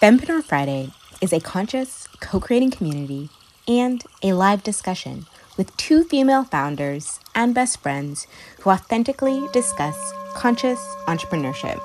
Fempreneur 0.00 0.44
Friday 0.44 0.90
is 1.22 1.32
a 1.32 1.40
conscious, 1.40 2.06
co 2.20 2.38
creating 2.38 2.70
community 2.70 3.30
and 3.66 4.04
a 4.22 4.34
live 4.34 4.62
discussion 4.62 5.24
with 5.56 5.74
two 5.78 6.04
female 6.04 6.44
founders 6.44 7.18
and 7.34 7.54
best 7.54 7.80
friends 7.80 8.26
who 8.60 8.68
authentically 8.68 9.48
discuss 9.54 9.96
conscious 10.34 10.78
entrepreneurship. 11.06 11.80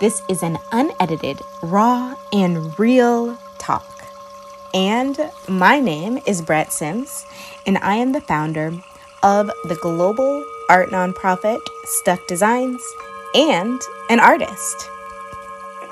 This 0.00 0.20
is 0.28 0.42
an 0.42 0.58
unedited, 0.70 1.38
raw, 1.62 2.14
and 2.30 2.78
real 2.78 3.38
talk. 3.58 3.88
And 4.74 5.18
my 5.48 5.80
name 5.80 6.18
is 6.26 6.42
Brette 6.42 6.74
Sims, 6.74 7.24
and 7.66 7.78
I 7.78 7.94
am 7.94 8.12
the 8.12 8.20
founder 8.20 8.66
of 9.22 9.46
the 9.64 9.78
global 9.80 10.44
art 10.68 10.90
nonprofit 10.90 11.60
Stuk 11.84 12.20
Designs 12.28 12.82
and 13.34 13.80
an 14.10 14.20
artist. 14.20 14.90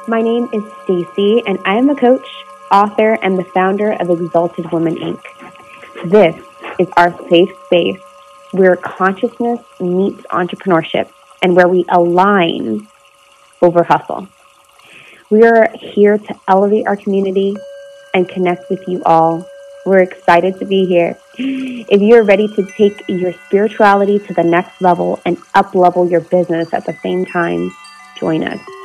My 0.09 0.23
name 0.23 0.49
is 0.55 0.65
Stacy, 0.85 1.43
and 1.47 1.59
I 1.67 1.77
am 1.77 1.91
a 1.91 1.95
coach, 1.95 2.27
author, 2.73 3.19
and 3.23 3.39
the 3.39 3.45
founder 3.45 3.93
of 3.93 4.09
Exalted 4.09 4.73
Woman 4.73 4.97
Inc. 4.97 5.23
This 6.07 6.35
is 6.79 6.89
our 6.97 7.15
safe 7.29 7.51
space 7.67 8.01
where 8.53 8.75
consciousness 8.77 9.61
meets 9.79 10.23
entrepreneurship 10.29 11.11
and 11.43 11.55
where 11.55 11.69
we 11.69 11.85
align 11.91 12.89
over 13.61 13.85
hustle. 13.85 14.29
We 15.29 15.43
are 15.43 15.69
here 15.79 16.17
to 16.17 16.41
elevate 16.49 16.87
our 16.87 16.97
community 16.97 17.55
and 18.15 18.27
connect 18.27 18.71
with 18.71 18.89
you 18.89 19.03
all. 19.05 19.47
We're 19.85 19.99
excited 19.99 20.59
to 20.61 20.65
be 20.65 20.87
here. 20.87 21.19
If 21.37 22.01
you're 22.01 22.25
ready 22.25 22.49
to 22.49 22.65
take 22.79 23.07
your 23.09 23.35
spirituality 23.45 24.21
to 24.21 24.33
the 24.33 24.43
next 24.43 24.81
level 24.81 25.21
and 25.27 25.37
up 25.53 25.75
level 25.75 26.09
your 26.09 26.23
business 26.23 26.73
at 26.73 26.87
the 26.87 26.97
same 27.03 27.27
time, 27.27 27.71
join 28.19 28.43
us. 28.43 28.78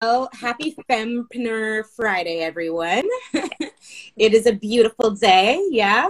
Well, 0.00 0.30
happy 0.32 0.76
Fempreneur 0.88 1.84
Friday, 1.84 2.38
everyone. 2.38 3.02
it 4.16 4.32
is 4.32 4.46
a 4.46 4.52
beautiful 4.52 5.10
day, 5.10 5.60
yeah? 5.70 6.08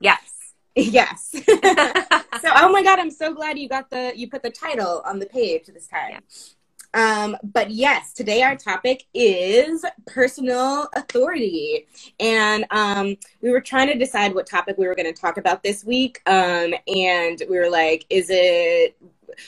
Yes. 0.00 0.26
Yes. 0.76 1.32
so, 1.46 2.48
oh 2.54 2.70
my 2.72 2.82
God, 2.82 3.00
I'm 3.00 3.10
so 3.10 3.34
glad 3.34 3.58
you 3.58 3.68
got 3.68 3.90
the, 3.90 4.12
you 4.14 4.30
put 4.30 4.42
the 4.42 4.50
title 4.50 5.02
on 5.04 5.18
the 5.18 5.26
page 5.26 5.66
this 5.66 5.88
time. 5.88 6.20
Yeah. 6.94 7.22
Um, 7.22 7.36
but 7.42 7.70
yes, 7.70 8.12
today 8.12 8.42
our 8.42 8.56
topic 8.56 9.04
is 9.12 9.84
personal 10.06 10.88
authority. 10.94 11.86
And 12.18 12.64
um, 12.70 13.16
we 13.42 13.50
were 13.50 13.60
trying 13.60 13.88
to 13.88 13.98
decide 13.98 14.32
what 14.32 14.46
topic 14.46 14.78
we 14.78 14.86
were 14.86 14.94
going 14.94 15.12
to 15.12 15.20
talk 15.20 15.36
about 15.36 15.62
this 15.62 15.84
week. 15.84 16.22
Um, 16.26 16.72
and 16.86 17.42
we 17.50 17.58
were 17.58 17.68
like, 17.68 18.06
is 18.08 18.28
it 18.30 18.96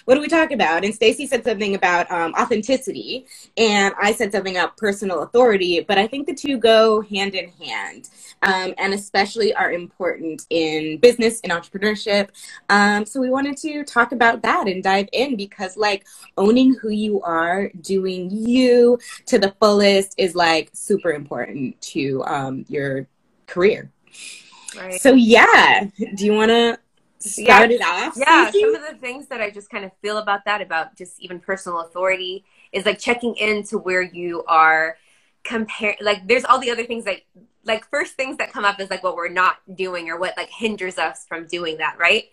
what 0.05 0.15
do 0.15 0.21
we 0.21 0.29
talk 0.29 0.51
about? 0.53 0.85
And 0.85 0.95
Stacy 0.95 1.27
said 1.27 1.45
something 1.45 1.75
about 1.75 2.11
um, 2.11 2.35
authenticity, 2.35 3.27
and 3.57 3.95
I 4.01 4.13
said 4.13 4.33
something 4.33 4.57
about 4.57 4.77
personal 4.77 5.23
authority. 5.23 5.81
But 5.81 5.99
I 5.99 6.07
think 6.07 6.27
the 6.27 6.35
two 6.35 6.59
go 6.59 7.03
hand 7.03 7.35
in 7.35 7.51
hand, 7.51 8.09
um, 8.43 8.75
and 8.79 8.95
especially 8.95 9.55
are 9.55 9.73
important 9.73 10.47
in 10.51 10.99
business 10.99 11.41
and 11.43 11.53
entrepreneurship. 11.53 12.29
Um, 12.69 13.07
so 13.07 13.21
we 13.21 13.31
wanted 13.31 13.57
to 13.59 13.85
talk 13.85 14.13
about 14.13 14.43
that 14.43 14.69
and 14.69 14.83
dive 14.83 15.09
in 15.13 15.37
because, 15.37 15.77
like, 15.77 16.07
owning 16.37 16.75
who 16.75 16.91
you 16.91 17.23
are, 17.23 17.71
doing 17.81 18.31
you 18.31 18.99
to 19.27 19.39
the 19.39 19.55
fullest 19.61 20.15
is 20.19 20.35
like 20.35 20.71
super 20.73 21.13
important 21.13 21.81
to 21.81 22.23
um, 22.25 22.65
your 22.69 23.07
career. 23.47 23.91
Right. 24.77 25.01
So 25.01 25.13
yeah, 25.13 25.87
do 26.17 26.25
you 26.25 26.33
want 26.33 26.51
to 26.51 26.79
start 27.23 27.71
yeah, 27.71 27.87
off? 27.87 28.15
Yeah, 28.17 28.51
some 28.51 28.75
of 28.75 28.83
the 28.83 28.97
things 29.01 29.27
that 29.29 29.41
I 29.41 29.51
just 29.51 29.71
kind 29.71 29.85
of 29.85 29.93
feel 30.03 30.19
about 30.19 30.45
that, 30.45 30.61
about 30.61 30.97
just 30.97 31.21
even 31.21 31.41
personal 31.41 31.81
authority, 31.81 32.45
is 32.73 32.87
like 32.87 32.99
checking 32.99 33.37
into 33.37 33.79
where 33.79 34.03
you 34.03 34.45
are 34.47 34.97
compare 35.45 35.97
like 36.01 36.27
there's 36.29 36.45
all 36.45 36.59
the 36.61 36.71
other 36.71 36.85
things 36.85 37.05
that 37.05 37.17
like 37.65 37.89
first 37.91 38.15
things 38.15 38.37
that 38.37 38.53
come 38.53 38.65
up 38.65 38.81
is 38.81 38.91
like 38.91 39.03
what 39.03 39.17
we're 39.17 39.29
not 39.29 39.57
doing 39.75 40.09
or 40.09 40.19
what 40.19 40.37
like 40.37 40.49
hinders 40.51 40.99
us 40.99 41.27
from 41.27 41.47
doing 41.47 41.79
that 41.79 41.97
right? 41.99 42.25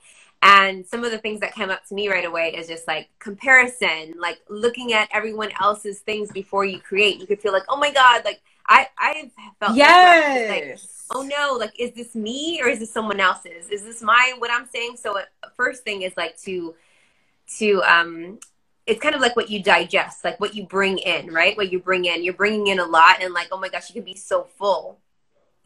And 0.42 0.86
some 0.86 1.04
of 1.04 1.12
the 1.12 1.18
things 1.18 1.42
that 1.42 1.54
came 1.54 1.70
up 1.70 1.86
to 1.88 1.96
me 1.96 2.08
right 2.08 2.24
away 2.24 2.54
is 2.56 2.68
just 2.68 2.88
like 2.88 3.10
comparison 3.20 4.14
like 4.20 4.40
looking 4.50 4.94
at 4.94 5.10
everyone 5.12 5.50
else's 5.60 6.00
things 6.00 6.32
before 6.32 6.66
you 6.66 6.80
create. 6.80 7.20
You 7.20 7.28
could 7.28 7.42
feel 7.42 7.54
like 7.54 7.64
oh 7.70 7.78
my 7.78 7.92
god 7.92 8.24
like 8.26 8.42
i 8.70 8.88
i 8.98 9.30
felt 9.60 9.76
yes 9.76 10.50
like, 10.50 10.80
oh 11.12 11.22
no, 11.22 11.58
like 11.58 11.74
is 11.80 11.92
this 11.94 12.16
me 12.16 12.62
or 12.62 12.68
is 12.68 12.80
this 12.80 12.92
someone 12.92 13.20
else's? 13.20 13.70
Is 13.70 13.84
this 13.84 14.02
my 14.02 14.34
what 14.38 14.52
I'm 14.52 14.68
saying? 14.68 14.98
So 14.98 15.18
uh, 15.18 15.24
first 15.56 15.84
thing 15.84 16.04
is 16.04 16.14
like 16.18 16.38
to 16.42 16.76
to 17.58 17.82
um 17.84 18.40
it's 18.86 19.00
kind 19.00 19.14
of 19.14 19.22
like 19.22 19.36
what 19.36 19.50
you 19.50 19.62
digest, 19.62 20.24
like 20.24 20.40
what 20.40 20.56
you 20.56 20.66
bring 20.66 20.98
in, 20.98 21.32
right? 21.32 21.56
What 21.56 21.72
you 21.72 21.80
bring 21.80 22.06
in. 22.06 22.24
You're 22.24 22.34
bringing 22.34 22.68
in 22.68 22.80
a 22.80 22.86
lot 22.86 23.22
and 23.22 23.34
like, 23.34 23.50
oh 23.52 23.60
my 23.60 23.70
gosh, 23.70 23.90
you 23.90 23.94
can 23.94 24.04
be 24.04 24.16
so 24.16 24.48
full. 24.58 25.00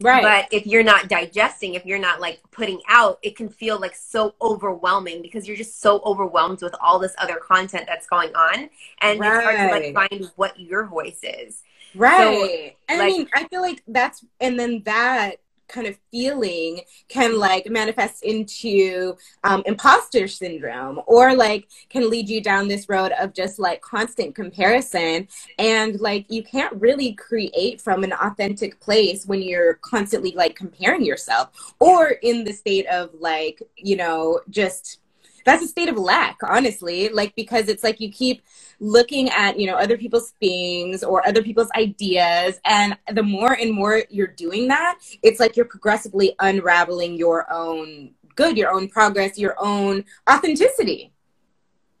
Right. 0.02 0.22
But 0.22 0.48
if 0.52 0.66
you're 0.66 0.82
not 0.82 1.08
digesting, 1.08 1.74
if 1.74 1.86
you're 1.86 1.98
not 1.98 2.20
like 2.20 2.40
putting 2.50 2.80
out, 2.88 3.18
it 3.22 3.36
can 3.36 3.48
feel 3.48 3.80
like 3.80 3.94
so 3.94 4.34
overwhelming 4.42 5.22
because 5.22 5.48
you're 5.48 5.56
just 5.56 5.80
so 5.80 6.02
overwhelmed 6.04 6.60
with 6.60 6.74
all 6.82 6.98
this 6.98 7.14
other 7.16 7.36
content 7.36 7.84
that's 7.86 8.06
going 8.06 8.34
on. 8.34 8.68
And 9.00 9.20
right. 9.20 9.36
it's 9.36 9.44
hard 9.44 9.56
to 9.56 10.02
like 10.02 10.10
find 10.10 10.30
what 10.36 10.60
your 10.60 10.84
voice 10.84 11.20
is. 11.22 11.62
Right. 11.94 12.76
So, 12.88 12.94
I 12.94 12.98
like, 12.98 13.12
mean, 13.12 13.28
I 13.34 13.44
feel 13.48 13.62
like 13.62 13.82
that's, 13.86 14.24
and 14.40 14.58
then 14.58 14.82
that 14.84 15.36
kind 15.68 15.86
of 15.86 15.98
feeling 16.10 16.80
can 17.08 17.38
like 17.38 17.68
manifest 17.70 18.22
into 18.22 19.16
um, 19.44 19.62
imposter 19.66 20.28
syndrome 20.28 21.00
or 21.06 21.34
like 21.34 21.68
can 21.88 22.08
lead 22.10 22.28
you 22.28 22.40
down 22.40 22.68
this 22.68 22.88
road 22.88 23.12
of 23.18 23.32
just 23.32 23.58
like 23.58 23.80
constant 23.80 24.34
comparison 24.34 25.26
and 25.58 26.00
like 26.00 26.26
you 26.28 26.42
can't 26.42 26.74
really 26.80 27.14
create 27.14 27.80
from 27.80 28.04
an 28.04 28.12
authentic 28.12 28.78
place 28.80 29.26
when 29.26 29.42
you're 29.42 29.74
constantly 29.74 30.32
like 30.32 30.54
comparing 30.54 31.04
yourself 31.04 31.74
or 31.80 32.10
in 32.22 32.44
the 32.44 32.52
state 32.52 32.86
of 32.86 33.10
like 33.18 33.62
you 33.76 33.96
know 33.96 34.40
just 34.50 35.00
that's 35.44 35.64
a 35.64 35.68
state 35.68 35.88
of 35.88 35.96
lack 35.96 36.38
honestly. 36.42 37.08
Like 37.08 37.34
because 37.36 37.68
it's 37.68 37.84
like 37.84 38.00
you 38.00 38.10
keep 38.10 38.42
looking 38.80 39.28
at 39.30 39.58
you 39.58 39.66
know 39.66 39.76
other 39.76 39.96
people's 39.96 40.30
things 40.40 41.02
or 41.02 41.26
other 41.26 41.42
people's 41.42 41.70
ideas 41.76 42.60
and 42.64 42.96
the 43.12 43.22
more 43.22 43.52
and 43.52 43.72
more 43.72 44.02
you're 44.10 44.26
doing 44.26 44.68
that 44.68 44.98
it's 45.22 45.38
like 45.38 45.56
you're 45.56 45.64
progressively 45.64 46.34
unraveling 46.40 47.14
your 47.14 47.50
own 47.52 48.10
good 48.34 48.56
your 48.56 48.70
own 48.70 48.88
progress 48.88 49.38
your 49.38 49.54
own 49.58 50.04
authenticity. 50.28 51.12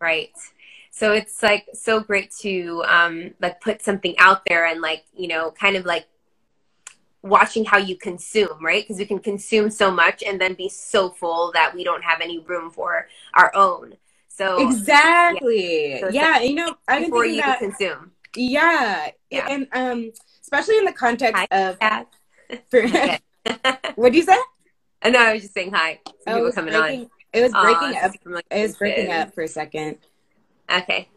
Right. 0.00 0.32
So 0.90 1.12
it's 1.12 1.42
like 1.42 1.66
so 1.72 2.00
great 2.00 2.30
to 2.42 2.84
um 2.86 3.34
like 3.40 3.60
put 3.60 3.82
something 3.82 4.14
out 4.18 4.42
there 4.46 4.66
and 4.66 4.80
like 4.80 5.04
you 5.14 5.28
know 5.28 5.50
kind 5.50 5.76
of 5.76 5.84
like 5.84 6.06
watching 7.24 7.64
how 7.64 7.78
you 7.78 7.96
consume, 7.96 8.62
right? 8.62 8.84
Because 8.84 8.98
we 8.98 9.06
can 9.06 9.18
consume 9.18 9.70
so 9.70 9.90
much 9.90 10.22
and 10.22 10.40
then 10.40 10.54
be 10.54 10.68
so 10.68 11.10
full 11.10 11.50
that 11.52 11.74
we 11.74 11.82
don't 11.82 12.04
have 12.04 12.20
any 12.20 12.38
room 12.40 12.70
for 12.70 13.08
our 13.32 13.50
own. 13.56 13.94
So 14.28 14.68
exactly, 14.68 15.90
yeah. 15.90 16.00
So 16.00 16.08
yeah 16.10 16.40
you 16.40 16.54
know, 16.54 16.76
I 16.86 17.04
before 17.04 17.24
you 17.24 17.40
that, 17.40 17.60
consume. 17.60 18.12
Yeah. 18.36 19.10
yeah, 19.30 19.46
and 19.48 19.68
um, 19.72 20.12
especially 20.42 20.78
in 20.78 20.84
the 20.84 20.92
context 20.92 21.46
hi, 21.50 21.56
of 21.56 21.78
for, 22.68 22.86
what 23.94 24.12
do 24.12 24.18
you 24.18 24.24
say? 24.24 24.36
Oh, 25.02 25.10
no, 25.10 25.18
I 25.18 25.32
was 25.34 25.42
just 25.42 25.54
saying 25.54 25.72
hi. 25.72 26.00
Some 26.24 26.40
oh, 26.40 26.52
coming 26.52 26.74
breaking, 26.74 27.00
on. 27.02 27.10
It 27.32 27.42
was 27.42 27.52
breaking 27.52 27.96
Aww, 27.96 28.04
up. 28.04 28.12
Like 28.24 28.46
it 28.50 28.62
was 28.62 28.76
breaking 28.76 29.10
up 29.10 29.34
for 29.34 29.42
a 29.42 29.48
second. 29.48 29.98
Okay. 30.70 31.08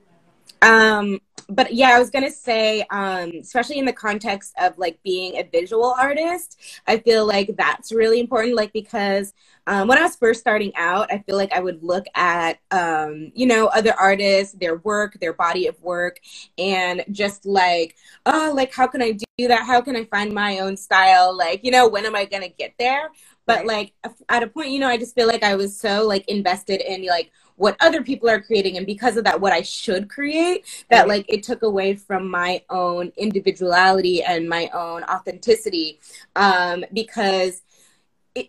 Um, 0.61 1.19
but 1.49 1.73
yeah, 1.73 1.89
I 1.89 1.99
was 1.99 2.09
gonna 2.09 2.31
say, 2.31 2.85
um, 2.89 3.31
especially 3.41 3.79
in 3.79 3.85
the 3.85 3.93
context 3.93 4.53
of 4.59 4.77
like 4.77 5.01
being 5.03 5.37
a 5.37 5.43
visual 5.43 5.95
artist, 5.97 6.59
I 6.87 6.97
feel 6.97 7.25
like 7.25 7.55
that's 7.57 7.91
really 7.91 8.19
important. 8.19 8.55
Like 8.55 8.73
because 8.73 9.33
um, 9.65 9.87
when 9.87 9.97
I 9.97 10.01
was 10.01 10.15
first 10.15 10.39
starting 10.41 10.73
out, 10.75 11.11
I 11.11 11.19
feel 11.19 11.35
like 11.37 11.53
I 11.53 11.59
would 11.59 11.83
look 11.83 12.05
at 12.15 12.59
um, 12.71 13.31
you 13.33 13.45
know 13.45 13.67
other 13.67 13.93
artists, 13.93 14.55
their 14.55 14.77
work, 14.77 15.17
their 15.19 15.33
body 15.33 15.67
of 15.67 15.81
work, 15.81 16.19
and 16.57 17.03
just 17.11 17.45
like, 17.45 17.95
oh, 18.25 18.51
like 18.55 18.73
how 18.73 18.87
can 18.87 19.01
I 19.01 19.11
do 19.11 19.47
that? 19.47 19.65
How 19.65 19.81
can 19.81 19.95
I 19.95 20.03
find 20.05 20.33
my 20.33 20.59
own 20.59 20.75
style? 20.75 21.35
Like, 21.35 21.63
you 21.63 21.71
know, 21.71 21.87
when 21.87 22.05
am 22.05 22.15
I 22.15 22.25
gonna 22.25 22.49
get 22.49 22.73
there? 22.77 23.09
But 23.45 23.65
like 23.65 23.93
at 24.27 24.43
a 24.43 24.47
point, 24.47 24.71
you 24.71 24.79
know, 24.79 24.89
I 24.89 24.97
just 24.97 25.15
feel 25.15 25.27
like 25.27 25.43
I 25.43 25.55
was 25.55 25.79
so 25.79 26.05
like 26.05 26.27
invested 26.27 26.81
in 26.81 27.05
like 27.05 27.31
what 27.57 27.75
other 27.79 28.01
people 28.01 28.29
are 28.29 28.41
creating 28.41 28.77
and 28.77 28.85
because 28.85 29.17
of 29.17 29.23
that 29.23 29.39
what 29.39 29.53
i 29.53 29.61
should 29.61 30.09
create 30.09 30.85
that 30.89 31.07
like 31.07 31.25
it 31.27 31.43
took 31.43 31.63
away 31.63 31.95
from 31.95 32.29
my 32.29 32.61
own 32.69 33.11
individuality 33.17 34.23
and 34.23 34.47
my 34.47 34.69
own 34.73 35.03
authenticity 35.03 35.99
um 36.35 36.85
because 36.93 37.61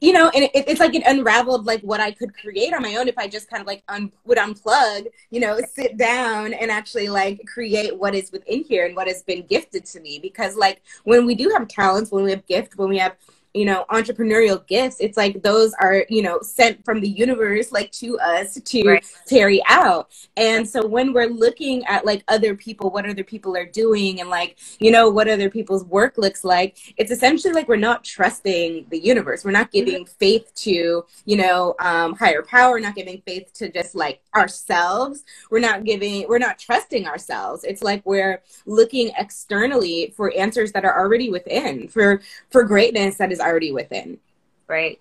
you 0.00 0.12
know, 0.12 0.30
and 0.34 0.44
it, 0.44 0.50
it's 0.54 0.80
like 0.80 0.94
it 0.94 1.02
unraveled 1.06 1.66
like 1.66 1.80
what 1.82 2.00
I 2.00 2.10
could 2.10 2.34
create 2.34 2.74
on 2.74 2.82
my 2.82 2.96
own 2.96 3.08
if 3.08 3.16
I 3.16 3.26
just 3.26 3.48
kind 3.48 3.60
of 3.60 3.66
like 3.66 3.82
un- 3.88 4.12
would 4.24 4.38
unplug, 4.38 5.06
you 5.30 5.40
know, 5.40 5.58
sit 5.72 5.96
down 5.96 6.52
and 6.52 6.70
actually 6.70 7.08
like 7.08 7.40
create 7.46 7.96
what 7.96 8.14
is 8.14 8.30
within 8.30 8.64
here 8.64 8.86
and 8.86 8.94
what 8.94 9.08
has 9.08 9.22
been 9.22 9.46
gifted 9.46 9.84
to 9.86 10.00
me. 10.00 10.18
Because 10.18 10.56
like 10.56 10.82
when 11.04 11.26
we 11.26 11.34
do 11.34 11.50
have 11.56 11.68
talents, 11.68 12.10
when 12.10 12.24
we 12.24 12.30
have 12.30 12.46
gift, 12.46 12.76
when 12.76 12.88
we 12.88 12.98
have 12.98 13.16
you 13.54 13.64
know 13.64 13.84
entrepreneurial 13.90 14.66
gifts. 14.66 14.96
It's 15.00 15.16
like 15.16 15.42
those 15.42 15.72
are 15.80 16.04
you 16.08 16.22
know 16.22 16.40
sent 16.42 16.84
from 16.84 17.00
the 17.00 17.08
universe 17.08 17.72
like 17.72 17.90
to 17.92 18.18
us 18.18 18.54
to 18.54 18.82
right. 18.84 19.06
carry 19.28 19.62
out. 19.68 20.10
And 20.36 20.68
so 20.68 20.86
when 20.86 21.12
we're 21.12 21.28
looking 21.28 21.84
at 21.86 22.04
like 22.04 22.24
other 22.28 22.54
people 22.54 22.90
what 22.90 23.08
other 23.08 23.24
people 23.24 23.56
are 23.56 23.66
doing 23.66 24.20
and 24.20 24.30
like 24.30 24.58
you 24.78 24.90
know 24.90 25.08
what 25.08 25.28
other 25.28 25.50
people's 25.50 25.84
work 25.84 26.18
looks 26.18 26.44
like 26.44 26.76
it's 26.96 27.10
essentially 27.10 27.54
like 27.54 27.68
we're 27.68 27.76
not 27.76 28.04
trusting 28.04 28.86
the 28.90 28.98
universe. 28.98 29.44
We're 29.44 29.50
not 29.50 29.70
giving 29.70 30.04
mm-hmm. 30.04 30.18
faith 30.18 30.52
to 30.56 31.04
you 31.24 31.36
know 31.36 31.74
um, 31.80 32.14
higher 32.14 32.42
power. 32.42 32.78
Not 32.80 32.94
giving 32.94 33.22
faith 33.26 33.52
to 33.54 33.70
just 33.70 33.94
like 33.94 34.20
ourselves. 34.34 35.24
We're 35.50 35.60
not 35.60 35.84
giving 35.84 36.28
we're 36.28 36.38
not 36.38 36.58
trusting 36.58 37.06
ourselves. 37.06 37.64
It's 37.64 37.82
like 37.82 38.04
we're 38.04 38.42
looking 38.66 39.10
externally 39.18 40.12
for 40.16 40.32
answers 40.36 40.72
that 40.72 40.84
are 40.84 40.98
already 40.98 41.30
within 41.30 41.88
for 41.88 42.20
for 42.50 42.64
greatness 42.64 43.16
that 43.16 43.32
is 43.32 43.37
is 43.38 43.44
already 43.44 43.72
within. 43.72 44.18
Right. 44.66 45.00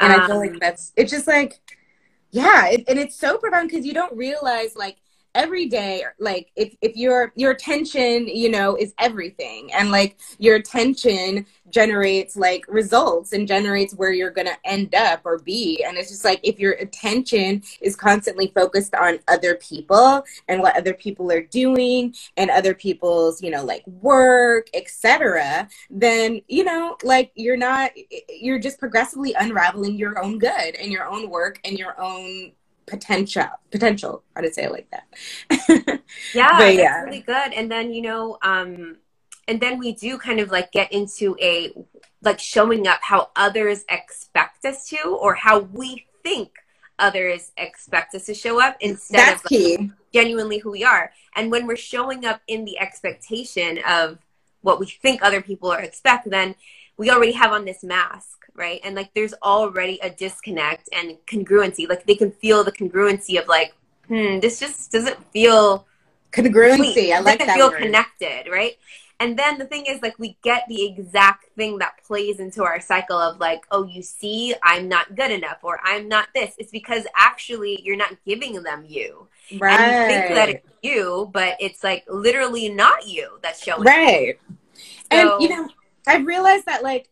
And 0.00 0.12
um, 0.12 0.20
I 0.20 0.26
feel 0.26 0.38
like 0.38 0.52
um, 0.52 0.58
that's, 0.60 0.92
it's 0.96 1.10
just 1.10 1.26
like, 1.26 1.60
yeah. 2.30 2.68
It, 2.68 2.84
and 2.88 2.98
it's 2.98 3.16
so 3.16 3.38
profound 3.38 3.70
because 3.70 3.86
you 3.86 3.94
don't 3.94 4.16
realize 4.16 4.76
like 4.76 4.96
every 5.34 5.66
day 5.66 6.04
like 6.18 6.50
if, 6.56 6.76
if 6.82 6.96
your 6.96 7.32
your 7.36 7.52
attention 7.52 8.26
you 8.28 8.50
know 8.50 8.76
is 8.76 8.94
everything 8.98 9.72
and 9.72 9.90
like 9.90 10.16
your 10.38 10.56
attention 10.56 11.46
generates 11.72 12.36
like 12.36 12.64
results 12.68 13.32
and 13.32 13.48
generates 13.48 13.94
where 13.94 14.12
you're 14.12 14.30
gonna 14.30 14.56
end 14.64 14.94
up 14.94 15.22
or 15.24 15.38
be. 15.38 15.82
And 15.84 15.96
it's 15.96 16.10
just 16.10 16.24
like 16.24 16.40
if 16.42 16.58
your 16.58 16.72
attention 16.74 17.62
is 17.80 17.96
constantly 17.96 18.52
focused 18.54 18.94
on 18.94 19.18
other 19.26 19.56
people 19.56 20.22
and 20.48 20.60
what 20.60 20.76
other 20.76 20.94
people 20.94 21.32
are 21.32 21.42
doing 21.42 22.14
and 22.36 22.50
other 22.50 22.74
people's 22.74 23.42
you 23.42 23.50
know 23.50 23.64
like 23.64 23.86
work 23.86 24.68
etc 24.74 25.68
then 25.90 26.40
you 26.48 26.64
know 26.64 26.96
like 27.02 27.32
you're 27.34 27.56
not 27.56 27.90
you're 28.28 28.58
just 28.58 28.78
progressively 28.78 29.34
unraveling 29.38 29.96
your 29.96 30.22
own 30.22 30.38
good 30.38 30.74
and 30.76 30.92
your 30.92 31.08
own 31.08 31.30
work 31.30 31.58
and 31.64 31.78
your 31.78 31.98
own 32.00 32.52
potential 32.86 33.48
potential 33.70 34.22
i 34.36 34.40
would 34.40 34.54
say 34.54 34.64
it 34.64 34.72
like 34.72 34.88
that. 34.90 36.00
Yeah 36.34 36.58
but, 36.58 36.74
yeah. 36.74 37.02
really 37.02 37.20
good. 37.20 37.52
And 37.52 37.70
then 37.70 37.92
you 37.92 38.02
know 38.02 38.38
um 38.42 38.96
and 39.48 39.60
then 39.60 39.78
we 39.78 39.92
do 39.92 40.18
kind 40.18 40.40
of 40.40 40.50
like 40.50 40.72
get 40.72 40.92
into 40.92 41.36
a 41.40 41.72
like 42.22 42.38
showing 42.38 42.86
up 42.86 43.00
how 43.02 43.30
others 43.36 43.84
expect 43.88 44.64
us 44.64 44.88
to 44.88 45.18
or 45.20 45.34
how 45.34 45.60
we 45.60 46.06
think 46.22 46.50
others 46.98 47.50
expect 47.56 48.14
us 48.14 48.26
to 48.26 48.34
show 48.34 48.62
up 48.62 48.76
instead 48.80 49.18
That's 49.18 49.44
of 49.44 49.50
like, 49.50 49.90
genuinely 50.14 50.58
who 50.58 50.70
we 50.70 50.84
are. 50.84 51.12
And 51.34 51.50
when 51.50 51.66
we're 51.66 51.76
showing 51.76 52.24
up 52.24 52.40
in 52.46 52.64
the 52.64 52.78
expectation 52.78 53.80
of 53.88 54.18
what 54.60 54.78
we 54.78 54.86
think 54.86 55.22
other 55.22 55.42
people 55.42 55.72
are 55.72 55.80
expect 55.80 56.30
then 56.30 56.54
we 56.96 57.10
already 57.10 57.32
have 57.32 57.52
on 57.52 57.64
this 57.64 57.82
mask 57.82 58.42
right? 58.54 58.80
And 58.84 58.94
like 58.94 59.12
there's 59.14 59.34
already 59.42 59.98
a 60.02 60.10
disconnect 60.10 60.88
and 60.92 61.16
congruency. 61.26 61.88
Like 61.88 62.06
they 62.06 62.14
can 62.14 62.30
feel 62.30 62.64
the 62.64 62.72
congruency 62.72 63.40
of 63.40 63.48
like, 63.48 63.74
hmm, 64.08 64.40
this 64.40 64.60
just 64.60 64.92
doesn't 64.92 65.18
feel 65.32 65.86
congruency. 66.32 66.76
Complete. 66.76 67.12
I 67.12 67.20
like 67.20 67.38
doesn't 67.38 67.46
that. 67.48 67.56
Feel 67.56 67.70
word. 67.70 67.82
connected, 67.82 68.50
right? 68.50 68.76
And 69.20 69.38
then 69.38 69.56
the 69.56 69.66
thing 69.66 69.86
is, 69.86 70.02
like, 70.02 70.18
we 70.18 70.36
get 70.42 70.64
the 70.68 70.84
exact 70.84 71.44
thing 71.54 71.78
that 71.78 71.92
plays 72.04 72.40
into 72.40 72.64
our 72.64 72.80
cycle 72.80 73.16
of, 73.16 73.38
like, 73.38 73.62
oh, 73.70 73.84
you 73.84 74.02
see, 74.02 74.52
I'm 74.64 74.88
not 74.88 75.14
good 75.14 75.30
enough, 75.30 75.58
or 75.62 75.78
I'm 75.84 76.08
not 76.08 76.26
this. 76.34 76.56
It's 76.58 76.72
because 76.72 77.06
actually 77.14 77.80
you're 77.84 77.94
not 77.94 78.16
giving 78.26 78.60
them 78.64 78.84
you. 78.84 79.28
Right. 79.60 79.78
And 79.78 79.92
you 79.92 80.16
think 80.16 80.34
that 80.34 80.48
it's 80.48 80.66
you, 80.82 81.30
but 81.32 81.56
it's 81.60 81.84
like 81.84 82.04
literally 82.08 82.68
not 82.68 83.06
you 83.06 83.38
that's 83.42 83.62
showing. 83.62 83.84
Right. 83.84 84.40
So, 85.12 85.34
and, 85.36 85.42
you 85.42 85.50
know, 85.50 85.68
I've 86.06 86.26
realized 86.26 86.66
that, 86.66 86.82
like, 86.82 87.08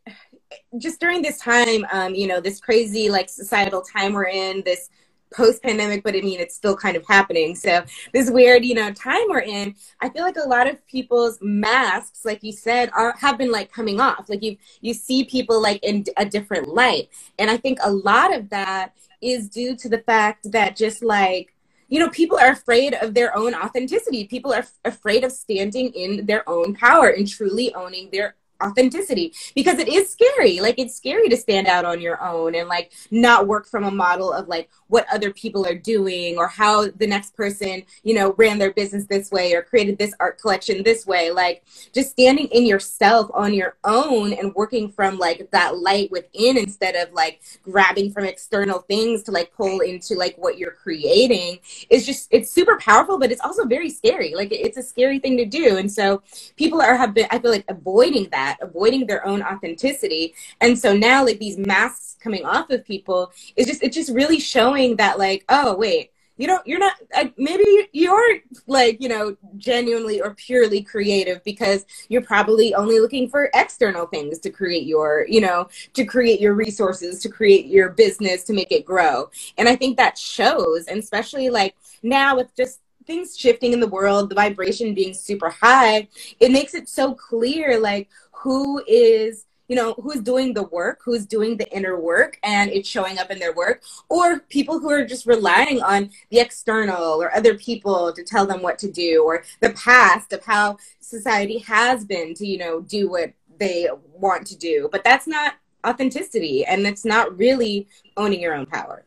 just 0.78 1.00
during 1.00 1.22
this 1.22 1.38
time, 1.38 1.86
um, 1.92 2.14
you 2.14 2.26
know, 2.26 2.40
this 2.40 2.60
crazy 2.60 3.08
like 3.08 3.28
societal 3.28 3.82
time 3.82 4.12
we're 4.12 4.28
in, 4.28 4.62
this 4.64 4.90
post 5.32 5.62
pandemic, 5.62 6.02
but 6.02 6.16
I 6.16 6.20
mean, 6.20 6.40
it's 6.40 6.56
still 6.56 6.76
kind 6.76 6.96
of 6.96 7.06
happening. 7.06 7.54
So 7.54 7.84
this 8.12 8.30
weird, 8.30 8.64
you 8.64 8.74
know, 8.74 8.92
time 8.92 9.28
we're 9.28 9.40
in, 9.40 9.74
I 10.00 10.08
feel 10.08 10.22
like 10.22 10.36
a 10.36 10.48
lot 10.48 10.68
of 10.68 10.84
people's 10.86 11.38
masks, 11.40 12.24
like 12.24 12.42
you 12.42 12.52
said, 12.52 12.90
are 12.94 13.14
have 13.18 13.38
been 13.38 13.52
like 13.52 13.72
coming 13.72 14.00
off. 14.00 14.28
Like 14.28 14.42
you 14.42 14.56
you 14.80 14.94
see 14.94 15.24
people 15.24 15.60
like 15.60 15.82
in 15.84 16.04
a 16.16 16.24
different 16.24 16.68
light, 16.68 17.10
and 17.38 17.50
I 17.50 17.56
think 17.56 17.78
a 17.82 17.92
lot 17.92 18.34
of 18.34 18.50
that 18.50 18.94
is 19.22 19.48
due 19.48 19.76
to 19.76 19.88
the 19.88 19.98
fact 19.98 20.50
that 20.50 20.76
just 20.76 21.02
like 21.02 21.54
you 21.88 21.98
know 21.98 22.08
people 22.10 22.38
are 22.38 22.52
afraid 22.52 22.94
of 22.94 23.14
their 23.14 23.36
own 23.36 23.54
authenticity 23.54 24.24
people 24.24 24.52
are 24.52 24.60
f- 24.60 24.78
afraid 24.84 25.24
of 25.24 25.32
standing 25.32 25.92
in 25.92 26.24
their 26.24 26.48
own 26.48 26.74
power 26.74 27.08
and 27.08 27.28
truly 27.28 27.74
owning 27.74 28.08
their 28.12 28.36
authenticity 28.62 29.32
because 29.54 29.78
it 29.78 29.88
is 29.88 30.10
scary. 30.10 30.60
Like 30.60 30.78
it's 30.78 30.96
scary 30.96 31.28
to 31.28 31.36
stand 31.36 31.66
out 31.66 31.84
on 31.84 32.00
your 32.00 32.22
own 32.22 32.54
and 32.54 32.68
like 32.68 32.92
not 33.10 33.46
work 33.46 33.66
from 33.66 33.84
a 33.84 33.90
model 33.90 34.32
of 34.32 34.48
like 34.48 34.70
what 34.88 35.06
other 35.12 35.32
people 35.32 35.66
are 35.66 35.74
doing 35.74 36.36
or 36.36 36.48
how 36.48 36.88
the 36.88 37.06
next 37.06 37.36
person 37.36 37.82
you 38.02 38.14
know 38.14 38.34
ran 38.36 38.58
their 38.58 38.72
business 38.72 39.06
this 39.06 39.30
way 39.30 39.54
or 39.54 39.62
created 39.62 39.98
this 39.98 40.14
art 40.20 40.40
collection 40.40 40.82
this 40.82 41.06
way. 41.06 41.30
Like 41.30 41.64
just 41.92 42.10
standing 42.10 42.46
in 42.48 42.66
yourself 42.66 43.30
on 43.34 43.54
your 43.54 43.76
own 43.84 44.32
and 44.32 44.54
working 44.54 44.90
from 44.90 45.18
like 45.18 45.50
that 45.52 45.78
light 45.78 46.10
within 46.10 46.56
instead 46.56 46.94
of 46.96 47.12
like 47.12 47.40
grabbing 47.62 48.12
from 48.12 48.24
external 48.24 48.80
things 48.80 49.22
to 49.24 49.32
like 49.32 49.52
pull 49.54 49.80
into 49.80 50.14
like 50.14 50.36
what 50.36 50.58
you're 50.58 50.72
creating 50.72 51.58
is 51.88 52.06
just 52.06 52.28
it's 52.30 52.50
super 52.50 52.78
powerful 52.78 53.18
but 53.18 53.30
it's 53.30 53.40
also 53.40 53.64
very 53.64 53.90
scary. 53.90 54.34
Like 54.34 54.52
it's 54.52 54.76
a 54.76 54.82
scary 54.82 55.18
thing 55.18 55.36
to 55.36 55.44
do. 55.44 55.76
And 55.76 55.90
so 55.90 56.22
people 56.56 56.80
are 56.80 56.96
have 56.96 57.14
been 57.14 57.26
i 57.30 57.38
feel 57.38 57.50
like 57.50 57.64
avoiding 57.68 58.28
that 58.30 58.49
that, 58.50 58.66
avoiding 58.68 59.06
their 59.06 59.26
own 59.26 59.42
authenticity. 59.42 60.34
And 60.60 60.78
so 60.78 60.96
now 60.96 61.24
like 61.24 61.38
these 61.38 61.58
masks 61.58 62.16
coming 62.20 62.44
off 62.44 62.70
of 62.70 62.84
people 62.84 63.32
is 63.56 63.66
just 63.66 63.82
it's 63.82 63.96
just 63.96 64.12
really 64.12 64.40
showing 64.40 64.96
that 64.96 65.18
like, 65.18 65.44
oh 65.48 65.76
wait, 65.76 66.10
you 66.36 66.46
don't 66.46 66.66
you're 66.66 66.78
not 66.78 66.94
uh, 67.14 67.26
maybe 67.36 67.88
you're 67.92 68.38
like 68.66 68.96
you 69.00 69.10
know 69.10 69.36
genuinely 69.58 70.22
or 70.22 70.34
purely 70.34 70.82
creative 70.82 71.44
because 71.44 71.84
you're 72.08 72.22
probably 72.22 72.74
only 72.74 72.98
looking 72.98 73.28
for 73.28 73.50
external 73.52 74.06
things 74.06 74.38
to 74.38 74.48
create 74.48 74.86
your 74.86 75.26
you 75.28 75.40
know 75.40 75.68
to 75.92 76.04
create 76.04 76.40
your 76.40 76.54
resources 76.54 77.20
to 77.20 77.28
create 77.28 77.66
your 77.66 77.90
business 77.90 78.42
to 78.42 78.54
make 78.54 78.72
it 78.72 78.86
grow 78.86 79.28
and 79.58 79.68
i 79.68 79.76
think 79.76 79.98
that 79.98 80.16
shows 80.16 80.86
and 80.86 80.98
especially 80.98 81.50
like 81.50 81.76
now 82.02 82.34
with 82.34 82.54
just 82.56 82.80
things 83.06 83.36
shifting 83.36 83.72
in 83.74 83.80
the 83.80 83.88
world 83.88 84.30
the 84.30 84.34
vibration 84.34 84.94
being 84.94 85.12
super 85.12 85.50
high 85.50 86.08
it 86.38 86.50
makes 86.50 86.74
it 86.74 86.88
so 86.88 87.12
clear 87.12 87.78
like 87.78 88.08
who 88.40 88.82
is 88.86 89.46
you 89.68 89.76
know 89.76 89.94
who's 90.02 90.20
doing 90.20 90.52
the 90.52 90.64
work 90.64 91.00
who's 91.04 91.26
doing 91.26 91.56
the 91.56 91.70
inner 91.72 91.98
work 92.00 92.38
and 92.42 92.70
it's 92.70 92.88
showing 92.88 93.18
up 93.18 93.30
in 93.30 93.38
their 93.38 93.54
work 93.54 93.82
or 94.08 94.40
people 94.40 94.80
who 94.80 94.90
are 94.90 95.04
just 95.04 95.26
relying 95.26 95.80
on 95.80 96.10
the 96.30 96.40
external 96.40 97.22
or 97.22 97.32
other 97.34 97.54
people 97.54 98.12
to 98.12 98.24
tell 98.24 98.44
them 98.46 98.62
what 98.62 98.78
to 98.78 98.90
do 98.90 99.22
or 99.24 99.44
the 99.60 99.70
past 99.70 100.32
of 100.32 100.44
how 100.44 100.76
society 100.98 101.58
has 101.58 102.04
been 102.04 102.34
to 102.34 102.46
you 102.46 102.58
know 102.58 102.80
do 102.80 103.08
what 103.08 103.32
they 103.60 103.88
want 104.14 104.46
to 104.48 104.56
do. 104.56 104.88
But 104.90 105.04
that's 105.04 105.28
not 105.28 105.54
authenticity 105.86 106.64
and 106.64 106.86
it's 106.86 107.04
not 107.04 107.38
really 107.38 107.86
owning 108.16 108.40
your 108.40 108.54
own 108.54 108.66
power. 108.66 109.04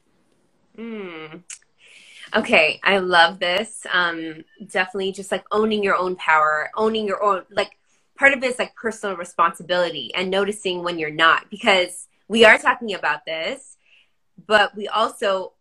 Mm. 0.77 1.43
okay 2.35 2.79
i 2.83 2.97
love 2.97 3.37
this. 3.39 3.85
Um 3.91 4.43
definitely 4.65 5.11
just 5.11 5.31
like 5.31 5.45
owning 5.51 5.83
your 5.83 5.95
own 5.95 6.15
power 6.15 6.71
owning 6.75 7.05
your 7.05 7.21
own 7.21 7.43
like 7.51 7.77
part 8.17 8.33
of 8.33 8.43
it 8.43 8.47
is 8.51 8.59
like 8.59 8.75
personal 8.75 9.15
responsibility 9.15 10.11
and 10.15 10.29
noticing 10.29 10.83
when 10.83 10.99
you're 10.99 11.09
not 11.09 11.49
because 11.49 12.07
we 12.27 12.45
are 12.45 12.57
talking 12.57 12.93
about 12.93 13.25
this 13.25 13.77
but 14.47 14.75
we 14.75 14.87
also 14.87 15.53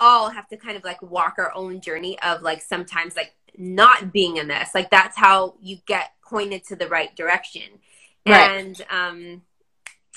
all 0.00 0.30
have 0.30 0.48
to 0.48 0.56
kind 0.56 0.76
of 0.76 0.84
like 0.84 1.00
walk 1.02 1.34
our 1.38 1.52
own 1.54 1.80
journey 1.80 2.18
of 2.20 2.42
like 2.42 2.60
sometimes 2.60 3.16
like 3.16 3.34
not 3.56 4.12
being 4.12 4.36
in 4.36 4.48
this 4.48 4.70
like 4.74 4.90
that's 4.90 5.16
how 5.16 5.54
you 5.60 5.78
get 5.86 6.10
pointed 6.24 6.64
to 6.64 6.76
the 6.76 6.88
right 6.88 7.14
direction 7.14 7.62
right. 8.26 8.50
and 8.50 8.84
um 8.90 9.42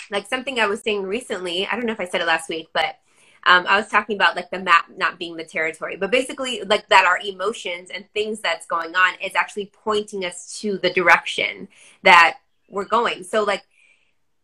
like 0.10 0.28
something 0.28 0.60
i 0.60 0.66
was 0.66 0.82
saying 0.82 1.04
recently 1.04 1.68
i 1.68 1.76
don't 1.76 1.86
know 1.86 1.94
if 1.94 2.00
i 2.00 2.08
said 2.08 2.22
it 2.22 2.28
last 2.28 2.50
week 2.50 2.68
but 2.74 2.98
um, 3.46 3.66
I 3.68 3.78
was 3.78 3.88
talking 3.88 4.16
about 4.16 4.36
like 4.36 4.50
the 4.50 4.60
map 4.60 4.86
not 4.96 5.18
being 5.20 5.38
the 5.38 5.44
territory, 5.44 5.96
but 5.96 6.12
basically 6.12 6.64
like 6.64 6.88
that 6.90 7.06
our 7.06 7.20
emotions 7.24 7.90
and 7.94 8.06
things 8.14 8.40
that's 8.40 8.66
going 8.66 8.96
on 8.96 9.14
is 9.24 9.36
actually 9.36 9.72
pointing 9.74 10.26
us 10.26 10.60
to 10.60 10.78
the 10.78 10.90
direction 10.90 11.68
that 12.04 12.38
we're 12.70 12.86
going. 12.86 13.24
So 13.24 13.44
like 13.44 13.64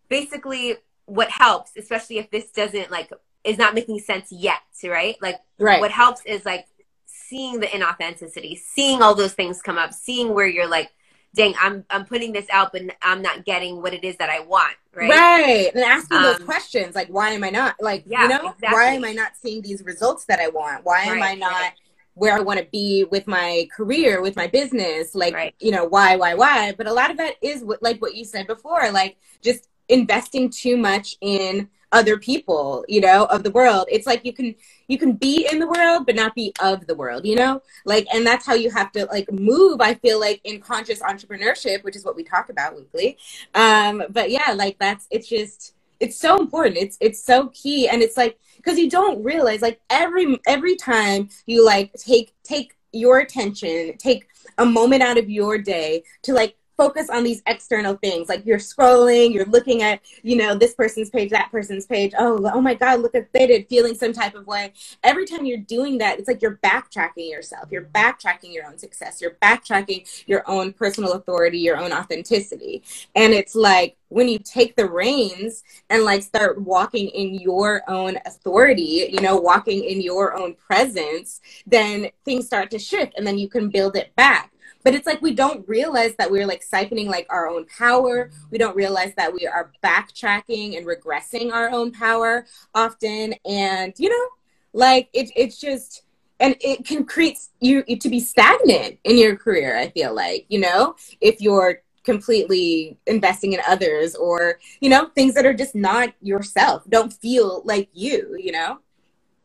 basically 0.09 0.77
what 1.05 1.29
helps, 1.29 1.71
especially 1.75 2.17
if 2.17 2.29
this 2.31 2.51
doesn't 2.51 2.91
like 2.91 3.11
is 3.43 3.57
not 3.57 3.73
making 3.73 3.99
sense 3.99 4.31
yet, 4.31 4.61
right? 4.83 5.17
Like 5.21 5.39
right. 5.59 5.81
what 5.81 5.91
helps 5.91 6.23
is 6.25 6.45
like 6.45 6.67
seeing 7.05 7.59
the 7.59 7.67
inauthenticity, 7.67 8.57
seeing 8.57 9.01
all 9.01 9.15
those 9.15 9.33
things 9.33 9.61
come 9.61 9.77
up, 9.77 9.93
seeing 9.93 10.33
where 10.33 10.47
you're 10.47 10.69
like 10.69 10.91
dang, 11.35 11.55
I'm 11.59 11.85
I'm 11.89 12.05
putting 12.05 12.31
this 12.31 12.45
out, 12.51 12.71
but 12.71 12.81
I'm 13.01 13.21
not 13.21 13.45
getting 13.45 13.81
what 13.81 13.93
it 13.93 14.03
is 14.03 14.17
that 14.17 14.29
I 14.29 14.41
want, 14.41 14.75
right? 14.93 15.09
Right, 15.09 15.71
and 15.73 15.83
asking 15.83 16.17
um, 16.17 16.23
those 16.23 16.39
questions 16.39 16.95
like, 16.95 17.07
why 17.07 17.31
am 17.31 17.43
I 17.43 17.49
not 17.49 17.75
like, 17.79 18.03
yeah, 18.05 18.23
you 18.23 18.29
know, 18.29 18.49
exactly. 18.49 18.69
why 18.69 18.85
am 18.93 19.05
I 19.05 19.13
not 19.13 19.31
seeing 19.41 19.61
these 19.61 19.83
results 19.83 20.25
that 20.25 20.39
I 20.39 20.49
want? 20.49 20.85
Why 20.85 21.01
am 21.03 21.19
right, 21.19 21.31
I 21.31 21.35
not 21.35 21.51
right. 21.51 21.73
where 22.13 22.35
I 22.35 22.39
want 22.39 22.59
to 22.59 22.67
be 22.71 23.05
with 23.09 23.27
my 23.27 23.67
career, 23.75 24.21
with 24.21 24.35
my 24.35 24.47
business? 24.47 25.15
Like, 25.15 25.33
right. 25.33 25.55
you 25.59 25.71
know, 25.71 25.85
why, 25.85 26.15
why, 26.15 26.35
why? 26.35 26.73
But 26.77 26.87
a 26.87 26.93
lot 26.93 27.11
of 27.11 27.17
that 27.17 27.35
is 27.41 27.63
what, 27.63 27.81
like 27.81 28.01
what 28.01 28.15
you 28.15 28.25
said 28.25 28.47
before, 28.47 28.91
like 28.91 29.17
just 29.41 29.67
investing 29.89 30.49
too 30.49 30.77
much 30.77 31.15
in 31.21 31.69
other 31.93 32.17
people 32.17 32.83
you 32.89 32.99
know 32.99 33.25
of 33.25 33.43
the 33.43 33.51
world. 33.51 33.87
It's 33.89 34.05
like 34.05 34.25
you 34.25 34.33
can 34.33 34.55
you 34.87 34.97
can 34.97 35.13
be 35.13 35.47
in 35.49 35.59
the 35.59 35.67
world 35.67 36.05
but 36.05 36.15
not 36.15 36.35
be 36.35 36.53
of 36.61 36.85
the 36.87 36.95
world 36.95 37.25
you 37.25 37.35
know? 37.35 37.61
Like 37.85 38.07
and 38.13 38.25
that's 38.25 38.45
how 38.45 38.55
you 38.55 38.69
have 38.71 38.91
to 38.93 39.05
like 39.05 39.31
move 39.31 39.79
i 39.81 39.93
feel 39.93 40.19
like 40.19 40.41
in 40.43 40.59
conscious 40.59 40.99
entrepreneurship 40.99 41.83
which 41.83 41.95
is 41.95 42.03
what 42.03 42.15
we 42.15 42.23
talk 42.23 42.49
about 42.49 42.75
weekly. 42.75 43.17
Um 43.55 44.03
but 44.09 44.29
yeah 44.31 44.53
like 44.53 44.77
that's 44.79 45.07
it's 45.11 45.27
just 45.27 45.73
it's 46.03 46.19
so 46.19 46.37
important. 46.39 46.77
It's 46.77 46.97
it's 46.99 47.23
so 47.23 47.47
key. 47.53 47.87
And 47.87 48.01
it's 48.01 48.17
like 48.17 48.37
because 48.57 48.77
you 48.77 48.89
don't 48.89 49.23
realize 49.23 49.61
like 49.61 49.79
every 49.89 50.37
every 50.45 50.75
time 50.75 51.29
you 51.45 51.65
like 51.65 51.93
take 51.93 52.33
take 52.43 52.75
your 52.91 53.19
attention 53.19 53.97
take 53.97 54.27
a 54.59 54.65
moment 54.65 55.01
out 55.01 55.17
of 55.17 55.29
your 55.29 55.57
day 55.57 56.03
to 56.21 56.33
like 56.33 56.55
focus 56.77 57.09
on 57.09 57.23
these 57.23 57.41
external 57.47 57.95
things. 57.95 58.29
Like 58.29 58.45
you're 58.45 58.59
scrolling 58.59 59.33
you're 59.33 59.45
looking 59.45 59.81
at 59.81 60.01
you 60.21 60.35
know 60.35 60.55
this 60.55 60.73
person's 60.73 61.09
page 61.09 61.31
that 61.31 61.51
person's 61.51 61.85
page. 61.85 62.13
Oh 62.17 62.49
oh 62.53 62.61
my 62.61 62.73
god 62.73 63.01
look 63.01 63.15
at 63.15 63.31
they 63.33 63.47
did 63.47 63.67
feeling 63.67 63.95
some 63.95 64.13
type 64.13 64.35
of 64.35 64.47
way. 64.47 64.73
Every 65.03 65.25
time 65.25 65.45
you're 65.45 65.57
doing 65.57 65.97
that 65.99 66.19
it's 66.19 66.27
like 66.27 66.41
you're 66.41 66.59
backtracking 66.63 67.29
yourself. 67.29 67.69
You're 67.71 67.85
backtracking 67.85 68.53
your 68.53 68.65
own 68.65 68.77
success. 68.77 69.21
You're 69.21 69.37
backtracking 69.41 70.23
your 70.27 70.43
own 70.49 70.73
personal 70.73 71.13
authority 71.13 71.59
your 71.63 71.77
own 71.77 71.91
authenticity. 71.91 72.83
And 73.15 73.33
it's 73.33 73.55
like 73.55 73.97
when 74.09 74.27
you 74.27 74.37
take 74.39 74.75
the 74.75 74.87
reins 74.87 75.63
and 75.89 76.03
like 76.03 76.21
start 76.21 76.61
walking 76.61 77.07
in 77.09 77.35
your 77.35 77.81
own 77.89 78.17
authority, 78.25 79.09
you 79.11 79.21
know, 79.21 79.37
walking 79.37 79.83
in 79.83 80.01
your 80.01 80.37
own 80.37 80.53
presence, 80.55 81.41
then 81.65 82.09
things 82.25 82.45
start 82.45 82.69
to 82.71 82.79
shift 82.79 83.13
and 83.17 83.25
then 83.25 83.37
you 83.37 83.49
can 83.49 83.69
build 83.69 83.95
it 83.95 84.15
back 84.15 84.52
but 84.83 84.93
it's 84.93 85.07
like 85.07 85.21
we 85.21 85.33
don't 85.33 85.67
realize 85.67 86.15
that 86.17 86.29
we're 86.29 86.45
like 86.45 86.63
siphoning 86.63 87.07
like 87.07 87.27
our 87.29 87.47
own 87.47 87.65
power. 87.65 88.31
We 88.51 88.57
don't 88.57 88.75
realize 88.75 89.13
that 89.15 89.33
we 89.33 89.47
are 89.47 89.71
backtracking 89.83 90.77
and 90.77 90.85
regressing 90.85 91.51
our 91.51 91.69
own 91.69 91.91
power 91.91 92.45
often. 92.75 93.33
And 93.45 93.93
you 93.97 94.09
know 94.09 94.27
like 94.73 95.09
it, 95.13 95.31
it's 95.35 95.59
just 95.59 96.03
and 96.39 96.55
it 96.59 96.85
can 96.85 97.05
create 97.05 97.37
you 97.61 97.83
to 97.83 98.09
be 98.09 98.19
stagnant 98.19 98.97
in 99.03 99.17
your 99.17 99.35
career 99.35 99.77
i 99.77 99.89
feel 99.89 100.13
like 100.13 100.45
you 100.49 100.59
know? 100.59 100.95
If 101.21 101.39
you're 101.39 101.81
completely 102.03 102.97
investing 103.07 103.53
in 103.53 103.61
others 103.65 104.15
or 104.15 104.59
you 104.81 104.89
know 104.89 105.09
things 105.15 105.35
that 105.35 105.45
are 105.45 105.53
just 105.53 105.75
not 105.75 106.13
yourself 106.21 106.83
don't 106.89 107.13
feel 107.13 107.61
like 107.65 107.89
you 107.93 108.35
you 108.37 108.51
know? 108.51 108.79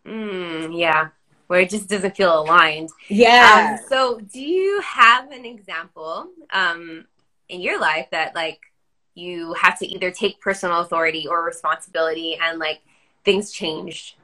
Mm, 0.06 0.78
yeah 0.78 1.08
where 1.48 1.60
it 1.60 1.70
just 1.70 1.88
doesn't 1.88 2.16
feel 2.16 2.40
aligned. 2.40 2.90
Yeah. 3.08 3.78
Um, 3.80 3.86
so, 3.88 4.20
do 4.20 4.40
you 4.40 4.80
have 4.82 5.32
an 5.32 5.44
example 5.44 6.28
um, 6.50 7.06
in 7.48 7.60
your 7.60 7.80
life 7.80 8.06
that 8.12 8.34
like 8.34 8.60
you 9.14 9.54
have 9.54 9.78
to 9.80 9.86
either 9.86 10.10
take 10.10 10.40
personal 10.40 10.80
authority 10.80 11.26
or 11.26 11.44
responsibility 11.44 12.38
and 12.40 12.58
like 12.58 12.80
things 13.24 13.50
changed? 13.50 14.14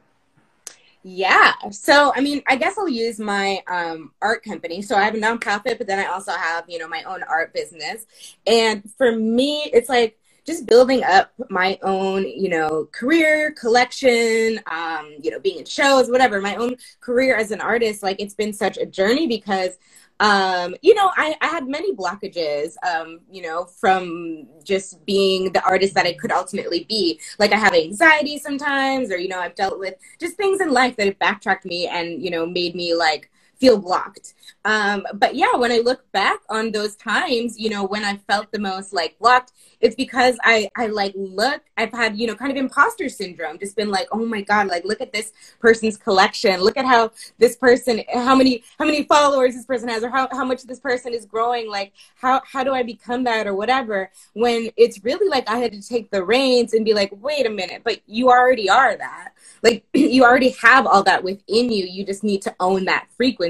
Yeah. 1.03 1.53
So, 1.71 2.13
I 2.15 2.21
mean, 2.21 2.43
I 2.47 2.57
guess 2.57 2.79
I'll 2.79 2.89
use 2.89 3.19
my 3.19 3.63
um, 3.69 4.13
art 4.23 4.45
company. 4.45 4.81
So, 4.83 4.97
I 4.97 5.05
have 5.05 5.15
a 5.15 5.19
nonprofit, 5.19 5.79
but 5.79 5.87
then 5.87 5.99
I 5.99 6.07
also 6.07 6.33
have, 6.33 6.65
you 6.69 6.79
know, 6.79 6.89
my 6.89 7.03
own 7.05 7.23
art 7.23 7.53
business. 7.55 8.07
And 8.47 8.89
for 8.97 9.13
me, 9.13 9.71
it's 9.73 9.89
like 9.89 10.19
just 10.47 10.67
building 10.67 11.03
up 11.05 11.33
my 11.51 11.79
own, 11.83 12.27
you 12.29 12.49
know, 12.49 12.89
career 12.93 13.53
collection, 13.53 14.61
um, 14.67 15.15
you 15.23 15.31
know, 15.31 15.41
being 15.41 15.59
in 15.59 15.65
shows, 15.65 16.11
whatever, 16.11 16.41
my 16.41 16.57
own 16.57 16.77
career 17.01 17.37
as 17.37 17.51
an 17.51 17.61
artist, 17.61 18.03
like 18.03 18.21
it's 18.21 18.35
been 18.35 18.53
such 18.53 18.77
a 18.77 18.87
journey 18.87 19.27
because 19.27 19.79
um, 20.21 20.77
you 20.81 20.95
know, 20.95 21.11
I, 21.17 21.37
I 21.41 21.49
had 21.49 21.67
many 21.67 21.95
blockages, 21.95 22.75
um, 22.87 23.21
you 23.31 23.43
know, 23.43 23.65
from 23.65 24.47
just 24.63 25.05
being 25.05 25.53
the 25.53 25.63
artist 25.65 25.95
that 25.95 26.07
I 26.07 26.13
could 26.13 26.31
ultimately 26.31 26.85
be. 26.89 27.21
Like 27.39 27.53
I 27.53 27.57
have 27.57 27.75
anxiety 27.75 28.39
sometimes, 28.39 29.11
or, 29.11 29.19
you 29.19 29.29
know, 29.29 29.41
I've 29.41 29.57
dealt 29.57 29.79
with 29.79 29.95
just 30.21 30.37
things 30.37 30.61
in 30.61 30.71
life 30.71 30.97
that 30.97 31.07
have 31.07 31.19
backtracked 31.19 31.65
me 31.65 31.89
and, 31.89 32.23
you 32.23 32.31
know, 32.31 32.47
made 32.47 32.77
me 32.77 32.95
like 32.95 33.31
feel 33.59 33.79
blocked. 33.79 34.35
Um, 34.65 35.07
but 35.15 35.35
yeah, 35.35 35.55
when 35.57 35.71
I 35.71 35.79
look 35.79 36.11
back 36.13 36.41
on 36.49 36.73
those 36.73 36.97
times, 36.97 37.59
you 37.59 37.69
know, 37.69 37.85
when 37.85 38.05
I 38.05 38.17
felt 38.17 38.51
the 38.51 38.59
most 38.59 38.93
like 38.93 39.19
blocked, 39.19 39.53
it's 39.81 39.95
because 39.95 40.39
I, 40.43 40.71
I 40.77 40.87
like 40.87 41.13
look, 41.17 41.63
I've 41.77 41.93
had, 41.93 42.17
you 42.17 42.27
know, 42.27 42.35
kind 42.35 42.51
of 42.51 42.57
imposter 42.57 43.09
syndrome, 43.09 43.59
just 43.59 43.77
been 43.77 43.91
like, 43.91 44.09
oh 44.13 44.25
my 44.25 44.41
God, 44.41 44.69
like 44.69 44.85
look 44.85 45.03
at 45.03 45.13
this 45.13 45.33
person's 45.61 45.99
collection. 45.99 46.61
Look 46.61 46.79
at 46.79 46.87
how 46.87 47.13
this 47.39 47.57
person, 47.57 48.03
how 48.13 48.35
many, 48.35 48.65
how 48.79 48.87
many 48.87 49.05
followers 49.05 49.55
this 49.55 49.67
person 49.67 49.89
has 49.89 50.03
or 50.03 50.09
how, 50.09 50.29
how 50.33 50.45
much 50.45 50.63
this 50.63 50.81
person 50.81 51.13
is 51.13 51.27
growing. 51.27 51.69
Like 51.69 51.93
how, 52.17 52.41
how 52.51 52.65
do 52.65 52.73
I 52.73 52.83
become 52.83 53.25
that 53.25 53.47
or 53.47 53.55
whatever? 53.55 54.11
When 54.33 54.71
it's 54.77 55.05
really 55.05 55.29
like 55.29 55.49
I 55.49 55.59
had 55.59 55.73
to 55.73 55.83
take 55.83 56.11
the 56.11 56.25
reins 56.25 56.73
and 56.73 56.85
be 56.85 56.95
like, 56.95 57.11
wait 57.21 57.47
a 57.47 57.51
minute, 57.51 57.83
but 57.85 58.01
you 58.07 58.31
already 58.31 58.71
are 58.71 58.97
that. 58.97 59.35
Like 59.63 59.85
you 59.93 60.25
already 60.25 60.51
have 60.63 60.87
all 60.87 61.03
that 61.03 61.23
within 61.23 61.71
you. 61.71 61.85
You 61.85 62.07
just 62.07 62.25
need 62.25 62.41
to 62.43 62.55
own 62.61 62.87
that 62.87 63.09
frequency 63.17 63.44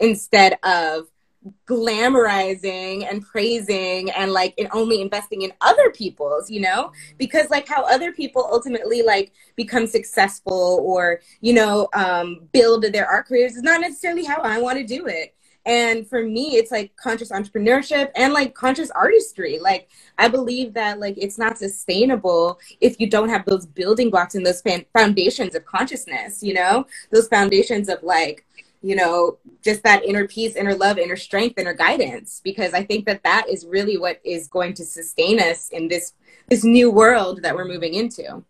instead 0.00 0.58
of 0.62 1.08
glamorizing 1.66 3.10
and 3.10 3.22
praising 3.22 4.10
and 4.12 4.32
like 4.32 4.54
and 4.58 4.68
only 4.72 5.00
investing 5.02 5.42
in 5.42 5.52
other 5.60 5.90
people's 5.90 6.50
you 6.50 6.60
know? 6.60 6.92
Because 7.18 7.50
like 7.50 7.68
how 7.68 7.84
other 7.84 8.12
people 8.12 8.48
ultimately 8.50 9.02
like 9.02 9.32
become 9.56 9.86
successful 9.86 10.80
or 10.82 11.20
you 11.40 11.52
know 11.52 11.88
um 11.92 12.48
build 12.52 12.84
their 12.84 13.06
art 13.06 13.26
careers 13.26 13.56
is 13.56 13.62
not 13.62 13.80
necessarily 13.80 14.24
how 14.24 14.40
i 14.40 14.58
want 14.58 14.78
to 14.78 14.84
do 14.84 15.06
it. 15.06 15.34
And 15.66 16.06
for 16.08 16.22
me 16.22 16.56
it's 16.56 16.70
like 16.70 16.96
conscious 16.96 17.30
entrepreneurship 17.30 18.10
and 18.16 18.32
like 18.32 18.54
conscious 18.54 18.90
artistry. 18.90 19.58
Like 19.58 19.90
i 20.16 20.28
believe 20.28 20.72
that 20.74 20.98
like 20.98 21.18
it's 21.18 21.38
not 21.38 21.58
sustainable 21.58 22.58
if 22.80 22.98
you 22.98 23.06
don't 23.08 23.28
have 23.28 23.44
those 23.44 23.66
building 23.66 24.08
blocks 24.08 24.34
and 24.34 24.46
those 24.46 24.62
foundations 24.94 25.54
of 25.54 25.66
consciousness 25.66 26.42
you 26.42 26.54
know? 26.54 26.86
Those 27.10 27.28
foundations 27.28 27.90
of 27.90 28.02
like 28.02 28.46
you 28.84 28.94
know, 28.94 29.38
just 29.62 29.82
that 29.82 30.04
inner 30.04 30.28
peace, 30.28 30.56
inner 30.56 30.74
love, 30.74 30.98
inner 30.98 31.16
strength, 31.16 31.58
inner 31.58 31.72
guidance. 31.72 32.42
Because 32.44 32.74
I 32.74 32.84
think 32.84 33.06
that 33.06 33.22
that 33.24 33.48
is 33.48 33.64
really 33.64 33.96
what 33.96 34.20
is 34.24 34.46
going 34.46 34.74
to 34.74 34.84
sustain 34.84 35.40
us 35.40 35.70
in 35.70 35.88
this 35.88 36.12
this 36.48 36.64
new 36.64 36.90
world 36.90 37.42
that 37.42 37.54
we're 37.54 37.64
moving 37.64 37.94
into. 37.94 38.44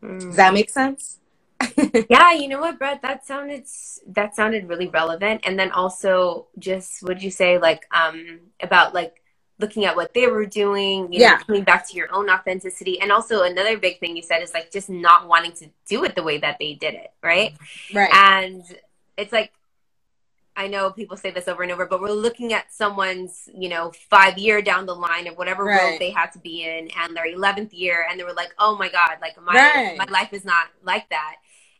Mm. 0.00 0.20
Does 0.20 0.36
that 0.36 0.54
make 0.54 0.70
sense? 0.70 1.18
yeah, 2.08 2.32
you 2.32 2.46
know 2.46 2.60
what, 2.60 2.78
Brette? 2.78 3.02
That 3.02 3.26
sounded 3.26 3.66
that 4.06 4.36
sounded 4.36 4.68
really 4.68 4.86
relevant. 4.86 5.40
And 5.44 5.58
then 5.58 5.72
also, 5.72 6.46
just 6.60 7.02
would 7.02 7.20
you 7.20 7.32
say 7.32 7.58
like 7.58 7.84
um 7.90 8.38
about 8.62 8.94
like 8.94 9.22
looking 9.58 9.86
at 9.86 9.96
what 9.96 10.14
they 10.14 10.28
were 10.28 10.46
doing, 10.46 11.12
you 11.12 11.18
know, 11.18 11.24
yeah. 11.24 11.38
coming 11.38 11.64
back 11.64 11.88
to 11.88 11.96
your 11.96 12.14
own 12.14 12.30
authenticity. 12.30 13.00
And 13.00 13.10
also 13.10 13.42
another 13.42 13.76
big 13.76 13.98
thing 13.98 14.16
you 14.16 14.22
said 14.22 14.40
is 14.40 14.54
like 14.54 14.70
just 14.70 14.88
not 14.88 15.26
wanting 15.26 15.52
to 15.52 15.68
do 15.88 16.04
it 16.04 16.14
the 16.14 16.22
way 16.22 16.38
that 16.38 16.58
they 16.60 16.74
did 16.74 16.94
it, 16.94 17.12
right? 17.22 17.54
Right. 17.92 18.10
And 18.12 18.64
it's 19.22 19.32
like 19.32 19.52
I 20.54 20.68
know 20.68 20.90
people 20.90 21.16
say 21.16 21.30
this 21.30 21.48
over 21.48 21.62
and 21.62 21.72
over, 21.72 21.86
but 21.86 22.00
we're 22.00 22.10
looking 22.10 22.52
at 22.52 22.72
someone's, 22.72 23.48
you 23.54 23.70
know, 23.70 23.90
five 24.10 24.36
year 24.36 24.60
down 24.60 24.84
the 24.84 24.94
line 24.94 25.26
of 25.26 25.36
whatever 25.38 25.64
right. 25.64 25.82
role 25.82 25.98
they 25.98 26.10
had 26.10 26.30
to 26.32 26.38
be 26.38 26.64
in, 26.64 26.90
and 26.98 27.16
their 27.16 27.26
eleventh 27.26 27.72
year, 27.72 28.06
and 28.08 28.20
they 28.20 28.24
were 28.24 28.34
like, 28.34 28.54
"Oh 28.58 28.76
my 28.76 28.90
god, 28.90 29.16
like 29.20 29.40
my 29.40 29.54
right. 29.54 29.96
my 29.96 30.06
life 30.10 30.32
is 30.32 30.44
not 30.44 30.66
like 30.82 31.08
that." 31.08 31.36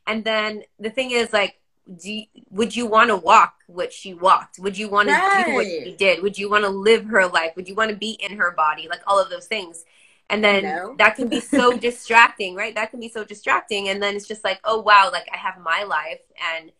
And 0.06 0.24
then 0.24 0.62
the 0.80 0.90
thing 0.90 1.10
is, 1.10 1.32
like, 1.32 1.60
do 2.00 2.12
you, 2.12 2.24
would 2.50 2.74
you 2.74 2.86
want 2.86 3.10
to 3.10 3.16
walk 3.16 3.56
what 3.66 3.92
she 3.92 4.14
walked? 4.14 4.58
Would 4.58 4.78
you 4.78 4.88
want 4.88 5.08
right. 5.08 5.44
to 5.44 5.50
do 5.50 5.54
what 5.54 5.66
she 5.66 5.94
did? 5.96 6.22
Would 6.22 6.38
you 6.38 6.50
want 6.50 6.64
to 6.64 6.70
live 6.70 7.04
her 7.06 7.26
life? 7.26 7.52
Would 7.56 7.68
you 7.68 7.74
want 7.74 7.90
to 7.90 7.96
be 7.96 8.12
in 8.12 8.36
her 8.36 8.52
body? 8.52 8.88
Like 8.88 9.02
all 9.06 9.20
of 9.20 9.30
those 9.30 9.46
things. 9.46 9.84
And 10.30 10.42
then 10.42 10.96
that 10.96 11.16
can 11.16 11.28
be 11.28 11.40
so 11.40 11.76
distracting, 11.76 12.54
right? 12.54 12.74
That 12.74 12.90
can 12.90 13.00
be 13.00 13.08
so 13.08 13.22
distracting. 13.22 13.90
And 13.90 14.02
then 14.02 14.16
it's 14.16 14.26
just 14.26 14.44
like, 14.44 14.60
oh 14.64 14.80
wow, 14.80 15.10
like 15.12 15.28
I 15.32 15.36
have 15.36 15.58
my 15.58 15.84
life 15.84 16.20
and 16.56 16.72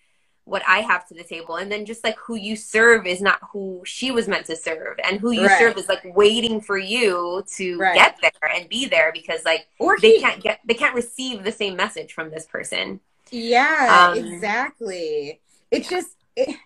what 0.45 0.63
I 0.67 0.79
have 0.79 1.07
to 1.09 1.15
the 1.15 1.23
table. 1.23 1.57
And 1.57 1.71
then 1.71 1.87
just 1.87 2.03
like 2.03 2.19
who 2.19 2.35
you 2.35 2.57
serve 2.57 3.07
is 3.07 3.21
not 3.21 3.39
who 3.53 3.83
she 3.85 4.11
was 4.11 4.27
meant 4.27 4.47
to 4.47 4.57
serve. 4.57 4.99
And 5.05 5.21
who 5.21 5.31
you 5.31 5.47
right. 5.47 5.59
serve 5.59 5.77
is 5.77 5.89
like 5.89 6.03
waiting 6.05 6.61
for 6.61 6.77
you 6.77 7.45
to 7.55 7.79
right. 7.79 7.95
get 7.95 8.19
there 8.21 8.51
and 8.53 8.69
be 8.69 8.87
there 8.87 9.13
because 9.13 9.45
like 9.45 9.69
or 9.79 9.99
they 9.99 10.21
can't 10.21 10.43
get 10.43 10.61
they 10.65 10.75
can't 10.75 10.95
receive 10.95 11.45
the 11.45 11.53
same 11.53 11.77
message 11.77 12.13
from 12.13 12.31
this 12.31 12.47
person. 12.47 13.01
Yeah, 13.31 14.13
um, 14.13 14.19
exactly. 14.19 15.41
It's 15.71 15.89
just 15.89 16.17
it, 16.37 16.57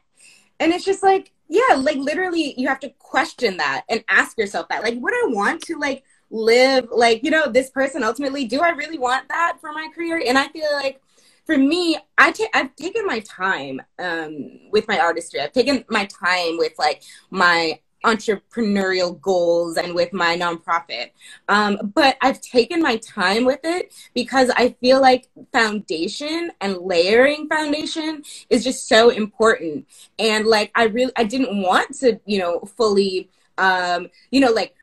and 0.59 0.73
it's 0.73 0.85
just 0.85 1.03
like 1.03 1.33
yeah, 1.49 1.75
like 1.77 1.99
literally 1.99 2.55
you 2.59 2.69
have 2.69 2.81
to 2.81 2.91
question 2.99 3.59
that 3.59 3.85
and 3.89 4.03
ask 4.09 4.39
yourself 4.39 4.69
that. 4.71 4.83
Like 4.83 4.95
would 4.99 5.13
I 5.13 5.27
want 5.29 5.63
to 5.63 5.79
like 5.79 6.03
live 6.31 6.89
like, 6.91 7.23
you 7.23 7.31
know, 7.31 7.49
this 7.49 7.71
person 7.71 8.03
ultimately 8.03 8.47
do 8.47 8.61
I 8.61 8.71
really 8.71 8.99
want 8.99 9.29
that 9.29 9.59
for 9.61 9.73
my 9.73 9.89
career? 9.95 10.23
And 10.27 10.39
I 10.39 10.49
feel 10.49 10.73
like 10.73 11.01
for 11.47 11.57
me, 11.57 11.97
I 12.19 12.35
I've 12.55 12.75
taken 12.77 13.07
my 13.07 13.21
time 13.21 13.81
um, 13.99 14.71
with 14.73 14.89
my 14.89 14.99
artistry. 14.99 15.41
I've 15.41 15.53
taken 15.53 15.85
my 15.89 16.07
time 16.07 16.59
with 16.59 16.73
like 16.79 17.03
my 17.31 17.81
entrepreneurial 18.05 19.21
goals 19.21 19.77
and 19.77 19.95
with 19.95 20.13
my 20.13 20.37
nonprofit. 20.37 21.11
Um, 21.49 21.93
but 21.95 22.17
I've 22.21 22.41
taken 22.41 22.81
my 22.81 22.97
time 22.99 23.45
with 23.45 23.61
it 23.65 23.93
because 24.15 24.51
I 24.51 24.77
feel 24.81 25.01
like 25.01 25.29
foundation 25.53 26.53
and 26.61 26.79
layering 26.79 27.49
foundation 27.49 28.23
is 28.49 28.63
just 28.63 28.89
so 28.89 29.11
important. 29.11 29.87
And 30.19 30.47
like 30.47 30.71
I 30.75 30.85
really 30.85 31.13
I 31.17 31.25
didn't 31.25 31.63
want 31.63 31.95
to, 31.99 32.21
you 32.27 32.39
know, 32.39 32.61
fully 32.77 33.31
um, 33.59 34.09
you 34.31 34.41
know, 34.41 34.51
like 34.53 34.76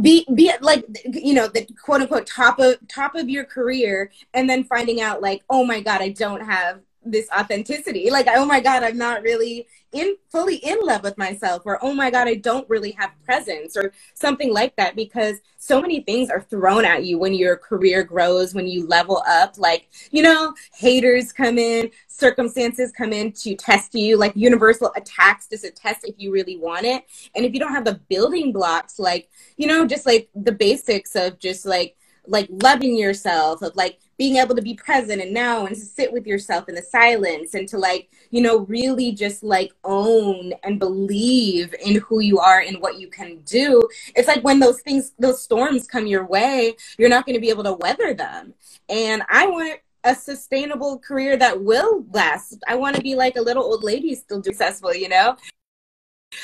be 0.00 0.26
be 0.34 0.52
like 0.60 0.84
you 1.04 1.34
know 1.34 1.48
the 1.48 1.66
quote 1.82 2.02
unquote 2.02 2.26
top 2.26 2.58
of 2.58 2.76
top 2.88 3.14
of 3.14 3.28
your 3.28 3.44
career 3.44 4.10
and 4.34 4.48
then 4.48 4.64
finding 4.64 5.00
out 5.00 5.20
like 5.20 5.42
oh 5.50 5.64
my 5.64 5.80
god 5.80 6.00
i 6.00 6.08
don't 6.08 6.44
have 6.44 6.80
this 7.06 7.28
authenticity. 7.36 8.10
Like 8.10 8.26
oh 8.28 8.44
my 8.44 8.60
god 8.60 8.82
i'm 8.82 8.98
not 8.98 9.22
really 9.22 9.66
in 9.92 10.16
fully 10.30 10.56
in 10.56 10.78
love 10.82 11.02
with 11.02 11.16
myself 11.16 11.62
or 11.64 11.78
oh 11.82 11.94
my 11.94 12.10
god 12.10 12.28
i 12.28 12.34
don't 12.34 12.68
really 12.68 12.90
have 12.92 13.10
presence 13.24 13.76
or 13.76 13.92
something 14.14 14.52
like 14.52 14.74
that 14.76 14.96
because 14.96 15.40
so 15.66 15.80
many 15.80 16.00
things 16.00 16.30
are 16.30 16.42
thrown 16.42 16.84
at 16.84 17.04
you 17.04 17.18
when 17.18 17.34
your 17.34 17.56
career 17.56 18.04
grows 18.04 18.54
when 18.54 18.66
you 18.66 18.86
level 18.86 19.22
up. 19.28 19.58
Like 19.58 19.88
you 20.10 20.22
know 20.22 20.54
haters 20.74 21.32
come 21.32 21.58
in 21.58 21.90
circumstances 22.08 22.92
come 22.96 23.12
in 23.12 23.32
to 23.32 23.54
test 23.54 23.94
you 23.94 24.16
like 24.16 24.32
universal 24.34 24.90
attacks 24.96 25.48
just 25.48 25.64
a 25.64 25.70
test 25.70 26.00
if 26.04 26.14
you 26.18 26.32
really 26.32 26.56
want 26.56 26.86
it. 26.86 27.04
And 27.34 27.44
if 27.44 27.52
you 27.52 27.60
don't 27.60 27.72
have 27.72 27.84
the 27.84 28.00
building 28.08 28.52
blocks 28.52 28.98
like 28.98 29.28
you 29.56 29.66
know 29.66 29.86
just 29.86 30.06
like 30.06 30.28
the 30.34 30.52
basics 30.52 31.16
of 31.16 31.38
just 31.38 31.66
like 31.66 31.96
like 32.28 32.48
loving 32.50 32.96
yourself 32.96 33.62
of 33.62 33.74
like 33.76 33.98
being 34.18 34.36
able 34.36 34.54
to 34.54 34.62
be 34.62 34.74
present 34.74 35.20
and 35.20 35.32
now 35.32 35.66
and 35.66 35.74
to 35.74 35.80
sit 35.80 36.12
with 36.12 36.26
yourself 36.26 36.68
in 36.68 36.74
the 36.74 36.82
silence 36.82 37.54
and 37.54 37.68
to 37.68 37.78
like 37.78 38.08
you 38.30 38.40
know 38.40 38.60
really 38.60 39.12
just 39.12 39.42
like 39.42 39.72
own 39.84 40.52
and 40.62 40.78
believe 40.78 41.74
in 41.84 41.96
who 41.96 42.20
you 42.20 42.38
are 42.38 42.60
and 42.60 42.80
what 42.80 42.98
you 42.98 43.08
can 43.08 43.38
do. 43.40 43.86
It's 44.14 44.28
like 44.28 44.42
when 44.42 44.58
those 44.58 44.80
things 44.80 45.12
those 45.18 45.42
storms 45.42 45.86
come 45.86 46.06
your 46.06 46.26
way 46.26 46.76
you're 46.98 47.08
not 47.08 47.26
going 47.26 47.34
to 47.34 47.40
be 47.40 47.50
able 47.50 47.64
to 47.64 47.74
weather 47.74 48.14
them. 48.14 48.54
And 48.88 49.22
i 49.28 49.46
want 49.46 49.80
a 50.04 50.14
sustainable 50.14 50.98
career 51.00 51.36
that 51.36 51.60
will 51.62 52.06
last. 52.12 52.62
I 52.68 52.76
want 52.76 52.94
to 52.96 53.02
be 53.02 53.16
like 53.16 53.36
a 53.36 53.42
little 53.42 53.64
old 53.64 53.82
lady 53.82 54.14
still 54.14 54.42
successful 54.42 54.94
you 54.94 55.08
know? 55.08 55.36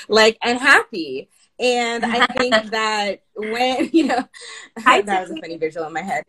Like 0.08 0.36
and 0.42 0.58
happy 0.58 1.28
and 1.62 2.04
I 2.04 2.26
think 2.26 2.54
that 2.70 3.22
when, 3.36 3.88
you 3.92 4.06
know, 4.06 4.28
hi, 4.78 5.00
that 5.02 5.20
was 5.22 5.30
a 5.30 5.40
funny 5.40 5.56
visual 5.56 5.86
in 5.86 5.92
my 5.92 6.02
head. 6.02 6.24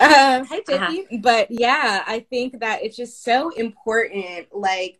Um, 0.00 0.44
hi, 0.44 0.60
Tiffy. 0.60 1.04
Uh-huh. 1.04 1.18
But 1.20 1.50
yeah, 1.50 2.02
I 2.06 2.20
think 2.20 2.60
that 2.60 2.82
it's 2.82 2.96
just 2.96 3.22
so 3.22 3.50
important. 3.50 4.48
Like, 4.52 4.98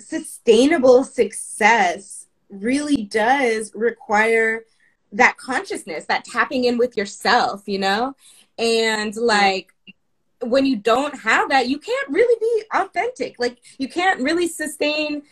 sustainable 0.00 1.04
success 1.04 2.26
really 2.48 3.04
does 3.04 3.70
require 3.74 4.64
that 5.12 5.36
consciousness, 5.36 6.06
that 6.06 6.24
tapping 6.24 6.64
in 6.64 6.78
with 6.78 6.96
yourself, 6.96 7.64
you 7.66 7.78
know? 7.78 8.14
And 8.58 9.14
like, 9.16 9.74
when 10.40 10.64
you 10.64 10.76
don't 10.76 11.18
have 11.20 11.50
that, 11.50 11.68
you 11.68 11.78
can't 11.78 12.08
really 12.08 12.36
be 12.40 12.64
authentic. 12.74 13.38
Like, 13.38 13.58
you 13.78 13.88
can't 13.88 14.22
really 14.22 14.48
sustain 14.48 15.22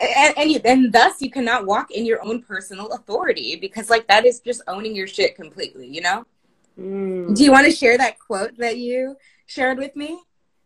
and 0.00 0.34
and, 0.36 0.50
you, 0.50 0.60
and 0.64 0.92
thus 0.92 1.20
you 1.20 1.30
cannot 1.30 1.66
walk 1.66 1.90
in 1.90 2.04
your 2.06 2.24
own 2.24 2.42
personal 2.42 2.92
authority 2.92 3.56
because 3.56 3.90
like 3.90 4.06
that 4.08 4.24
is 4.24 4.40
just 4.40 4.62
owning 4.68 4.94
your 4.94 5.06
shit 5.06 5.36
completely 5.36 5.86
you 5.86 6.00
know? 6.00 6.24
Mm. 6.78 7.34
do 7.34 7.42
you 7.42 7.50
want 7.50 7.66
to 7.66 7.72
share 7.72 7.98
that 7.98 8.18
quote 8.18 8.56
that 8.58 8.78
you 8.78 9.16
shared 9.46 9.78
with 9.78 9.96
me? 9.96 10.20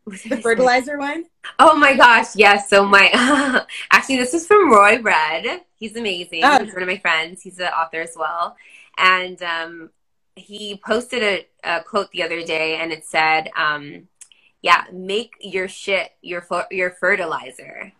The 0.07 0.37
fertilizer 0.43 0.99
one? 0.99 1.25
Oh 1.59 1.77
my 1.77 1.97
gosh 1.97 2.37
yes 2.37 2.69
so 2.69 2.85
my 2.85 3.65
actually 3.91 4.17
this 4.17 4.35
is 4.35 4.47
from 4.47 4.71
roy 4.71 5.01
red. 5.01 5.63
He's 5.79 5.97
amazing. 5.97 6.43
Oh. 6.45 6.63
he's 6.63 6.75
one 6.75 6.83
of 6.83 6.89
my 6.89 6.99
friends. 6.99 7.43
He's 7.43 7.59
an 7.59 7.67
author 7.67 8.01
as 8.01 8.15
well. 8.17 8.57
And 8.99 9.43
um, 9.43 9.91
he 10.37 10.81
posted 10.85 11.23
a, 11.23 11.47
a, 11.65 11.83
quote 11.83 12.11
the 12.13 12.23
other 12.23 12.43
day 12.43 12.77
and 12.77 12.93
it 12.93 13.05
said 13.05 13.51
um, 13.57 14.09
yeah 14.61 14.85
make 14.93 15.33
your 15.41 15.69
shit 15.69 16.13
your 16.23 16.47
your 16.71 16.91
fertilizer 16.91 17.93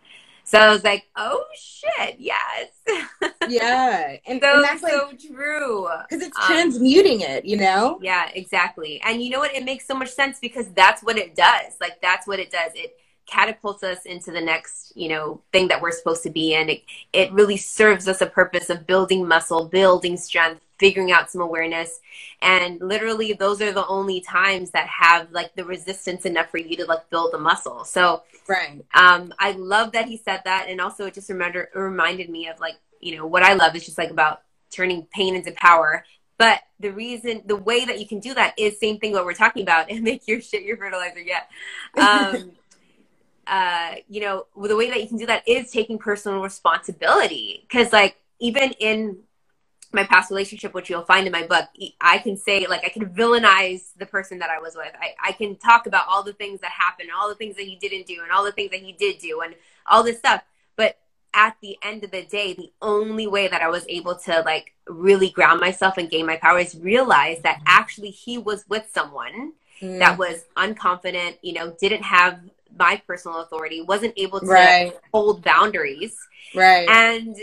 so 0.43 0.59
I 0.59 0.69
was 0.69 0.83
like, 0.83 1.05
oh 1.15 1.43
shit, 1.55 2.17
yes. 2.19 2.67
yeah. 3.49 4.17
And, 4.25 4.41
so, 4.41 4.55
and 4.55 4.63
that's 4.63 4.81
so 4.81 5.07
like, 5.07 5.19
true. 5.19 5.87
Because 6.09 6.25
it's 6.25 6.37
um, 6.37 6.45
transmuting 6.45 7.21
it, 7.21 7.45
you 7.45 7.57
know? 7.57 7.99
Yeah, 8.01 8.29
exactly. 8.33 9.01
And 9.03 9.21
you 9.21 9.29
know 9.29 9.39
what? 9.39 9.53
It 9.55 9.63
makes 9.63 9.87
so 9.87 9.95
much 9.95 10.09
sense 10.09 10.39
because 10.39 10.67
that's 10.69 11.01
what 11.01 11.17
it 11.17 11.35
does. 11.35 11.73
Like, 11.79 12.01
that's 12.01 12.27
what 12.27 12.39
it 12.39 12.51
does. 12.51 12.71
It 12.75 12.95
catapults 13.25 13.83
us 13.83 14.05
into 14.05 14.31
the 14.31 14.41
next, 14.41 14.91
you 14.95 15.09
know, 15.09 15.41
thing 15.51 15.69
that 15.69 15.81
we're 15.81 15.91
supposed 15.91 16.23
to 16.23 16.29
be 16.29 16.53
in. 16.53 16.69
It, 16.69 16.83
it 17.13 17.31
really 17.31 17.57
serves 17.57 18.07
us 18.07 18.21
a 18.21 18.25
purpose 18.25 18.69
of 18.69 18.85
building 18.85 19.27
muscle, 19.27 19.65
building 19.65 20.17
strength, 20.17 20.61
figuring 20.79 21.11
out 21.11 21.29
some 21.31 21.41
awareness. 21.41 21.99
And 22.41 22.79
literally 22.81 23.33
those 23.33 23.61
are 23.61 23.71
the 23.71 23.85
only 23.87 24.21
times 24.21 24.71
that 24.71 24.87
have 24.87 25.31
like 25.31 25.55
the 25.55 25.65
resistance 25.65 26.25
enough 26.25 26.49
for 26.49 26.57
you 26.57 26.75
to 26.77 26.85
like 26.85 27.09
build 27.09 27.31
the 27.31 27.39
muscle. 27.39 27.83
So 27.83 28.23
right. 28.47 28.83
um 28.93 29.33
i 29.39 29.51
love 29.51 29.91
that 29.93 30.07
he 30.07 30.17
said 30.17 30.41
that. 30.45 30.67
And 30.69 30.81
also 30.81 31.05
it 31.05 31.13
just 31.13 31.29
remember 31.29 31.69
reminded 31.73 32.29
me 32.29 32.47
of 32.47 32.59
like 32.59 32.75
you 32.99 33.17
know 33.17 33.25
what 33.25 33.43
i 33.43 33.53
love 33.53 33.75
is 33.75 33.85
just 33.85 33.97
like 33.97 34.11
about 34.11 34.41
turning 34.71 35.07
pain 35.13 35.35
into 35.35 35.51
power. 35.53 36.05
But 36.37 36.61
the 36.79 36.91
reason 36.91 37.43
the 37.45 37.55
way 37.55 37.85
that 37.85 37.99
you 37.99 38.07
can 38.07 38.19
do 38.19 38.33
that 38.33 38.53
is 38.57 38.79
same 38.79 38.99
thing 38.99 39.13
what 39.13 39.25
we're 39.25 39.33
talking 39.33 39.63
about 39.63 39.89
and 39.91 40.03
make 40.03 40.27
your 40.27 40.41
shit 40.41 40.63
your 40.63 40.77
fertilizer 40.77 41.19
yeah 41.19 41.43
um 41.97 42.51
uh 43.47 43.95
you 44.07 44.21
know 44.21 44.45
the 44.55 44.75
way 44.75 44.89
that 44.89 45.01
you 45.01 45.07
can 45.07 45.17
do 45.17 45.25
that 45.25 45.47
is 45.47 45.71
taking 45.71 45.99
personal 45.99 46.41
responsibility. 46.41 47.65
Because 47.69 47.93
like 47.93 48.17
even 48.39 48.71
in 48.79 49.19
my 49.93 50.03
past 50.03 50.31
relationship, 50.31 50.73
which 50.73 50.89
you'll 50.89 51.05
find 51.05 51.25
in 51.25 51.31
my 51.31 51.45
book, 51.45 51.65
I 52.01 52.17
can 52.17 52.35
say, 52.35 52.65
like, 52.67 52.83
I 52.83 52.89
can 52.89 53.09
villainize 53.09 53.93
the 53.97 54.05
person 54.05 54.39
that 54.39 54.49
I 54.49 54.59
was 54.59 54.75
with. 54.75 54.91
I, 54.99 55.29
I 55.29 55.31
can 55.33 55.55
talk 55.55 55.85
about 55.87 56.05
all 56.07 56.23
the 56.23 56.33
things 56.33 56.61
that 56.61 56.71
happened, 56.71 57.09
all 57.15 57.29
the 57.29 57.35
things 57.35 57.55
that 57.55 57.65
he 57.65 57.75
didn't 57.75 58.07
do, 58.07 58.21
and 58.23 58.31
all 58.31 58.43
the 58.43 58.51
things 58.51 58.71
that 58.71 58.81
he 58.81 58.91
did 58.93 59.19
do, 59.19 59.41
and 59.41 59.55
all 59.87 60.03
this 60.03 60.17
stuff. 60.17 60.41
But 60.75 60.97
at 61.33 61.55
the 61.61 61.77
end 61.83 62.03
of 62.03 62.11
the 62.11 62.23
day, 62.23 62.53
the 62.53 62.71
only 62.81 63.27
way 63.27 63.47
that 63.47 63.61
I 63.61 63.69
was 63.69 63.85
able 63.87 64.15
to, 64.19 64.41
like, 64.41 64.73
really 64.87 65.29
ground 65.29 65.59
myself 65.59 65.97
and 65.97 66.09
gain 66.09 66.25
my 66.25 66.37
power 66.37 66.59
is 66.59 66.75
realize 66.75 67.41
that 67.43 67.61
actually 67.65 68.09
he 68.09 68.37
was 68.37 68.65
with 68.67 68.87
someone 68.91 69.53
mm. 69.81 69.99
that 69.99 70.17
was 70.17 70.45
unconfident, 70.57 71.37
you 71.41 71.53
know, 71.53 71.75
didn't 71.79 72.03
have 72.03 72.39
my 72.77 73.01
personal 73.05 73.41
authority, 73.41 73.81
wasn't 73.81 74.13
able 74.17 74.39
to 74.39 74.47
right. 74.47 74.93
hold 75.13 75.43
boundaries. 75.43 76.17
Right. 76.55 76.87
And 76.89 77.37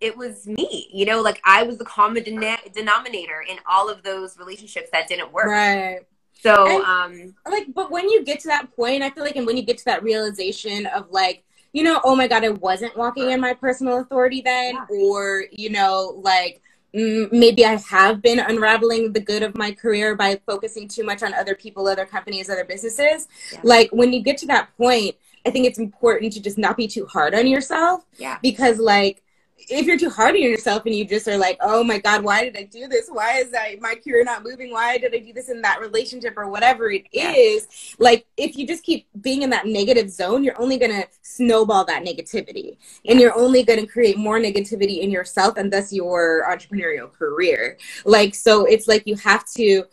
it 0.00 0.16
was 0.16 0.46
me 0.46 0.88
you 0.92 1.04
know 1.04 1.20
like 1.20 1.40
i 1.44 1.62
was 1.62 1.78
the 1.78 1.84
common 1.84 2.22
den- 2.22 2.58
denominator 2.74 3.44
in 3.48 3.58
all 3.66 3.88
of 3.88 4.02
those 4.02 4.38
relationships 4.38 4.88
that 4.92 5.08
didn't 5.08 5.32
work 5.32 5.46
right 5.46 6.00
so 6.32 6.66
and, 6.66 6.84
um 6.84 7.34
like 7.50 7.66
but 7.74 7.90
when 7.90 8.08
you 8.08 8.24
get 8.24 8.40
to 8.40 8.48
that 8.48 8.74
point 8.74 9.02
i 9.02 9.10
feel 9.10 9.24
like 9.24 9.36
and 9.36 9.46
when 9.46 9.56
you 9.56 9.62
get 9.62 9.78
to 9.78 9.84
that 9.84 10.02
realization 10.02 10.86
of 10.86 11.10
like 11.10 11.44
you 11.72 11.82
know 11.82 12.00
oh 12.04 12.16
my 12.16 12.26
god 12.26 12.44
i 12.44 12.48
wasn't 12.48 12.96
walking 12.96 13.30
in 13.30 13.40
my 13.40 13.54
personal 13.54 14.00
authority 14.00 14.40
then 14.40 14.74
yeah. 14.74 14.86
or 14.90 15.44
you 15.52 15.70
know 15.70 16.20
like 16.22 16.62
maybe 16.92 17.64
I 17.64 17.76
have 17.76 18.20
been 18.20 18.40
unraveling 18.40 19.12
the 19.12 19.20
good 19.20 19.42
of 19.42 19.56
my 19.56 19.72
career 19.72 20.16
by 20.16 20.40
focusing 20.46 20.88
too 20.88 21.04
much 21.04 21.22
on 21.22 21.34
other 21.34 21.54
people, 21.54 21.86
other 21.86 22.06
companies, 22.06 22.50
other 22.50 22.64
businesses. 22.64 23.28
Yeah. 23.52 23.60
Like 23.62 23.90
when 23.92 24.12
you 24.12 24.22
get 24.22 24.38
to 24.38 24.46
that 24.46 24.76
point, 24.76 25.16
I 25.46 25.50
think 25.50 25.66
it's 25.66 25.78
important 25.78 26.32
to 26.34 26.40
just 26.40 26.58
not 26.58 26.76
be 26.76 26.88
too 26.88 27.06
hard 27.06 27.34
on 27.34 27.46
yourself. 27.46 28.04
Yeah. 28.18 28.38
Because 28.42 28.78
like 28.78 29.22
if 29.68 29.86
you're 29.86 29.98
too 29.98 30.10
hard 30.10 30.34
on 30.34 30.42
yourself 30.42 30.84
and 30.86 30.94
you 30.94 31.04
just 31.04 31.28
are 31.28 31.36
like, 31.36 31.58
oh 31.60 31.84
my 31.84 31.98
God, 31.98 32.22
why 32.22 32.44
did 32.44 32.56
I 32.56 32.64
do 32.64 32.88
this? 32.88 33.08
Why 33.08 33.38
is 33.38 33.50
that 33.50 33.80
my 33.80 33.94
career 33.94 34.24
not 34.24 34.42
moving? 34.42 34.72
Why 34.72 34.98
did 34.98 35.14
I 35.14 35.18
do 35.18 35.32
this 35.32 35.48
in 35.48 35.62
that 35.62 35.80
relationship 35.80 36.34
or 36.36 36.48
whatever 36.48 36.90
it 36.90 37.06
yeah. 37.12 37.32
is? 37.32 37.68
Like, 37.98 38.26
if 38.36 38.56
you 38.56 38.66
just 38.66 38.82
keep 38.82 39.06
being 39.20 39.42
in 39.42 39.50
that 39.50 39.66
negative 39.66 40.10
zone, 40.10 40.42
you're 40.44 40.60
only 40.60 40.78
going 40.78 40.92
to 40.92 41.06
snowball 41.22 41.84
that 41.84 42.04
negativity 42.04 42.76
yeah. 43.02 43.12
and 43.12 43.20
you're 43.20 43.36
only 43.36 43.62
going 43.62 43.80
to 43.80 43.86
create 43.86 44.16
more 44.16 44.38
negativity 44.38 45.00
in 45.00 45.10
yourself 45.10 45.56
and 45.56 45.72
thus 45.72 45.92
your 45.92 46.44
entrepreneurial 46.48 47.12
career. 47.12 47.76
Like, 48.04 48.34
so 48.34 48.64
it's 48.64 48.88
like 48.88 49.06
you 49.06 49.16
have 49.16 49.44
to 49.52 49.84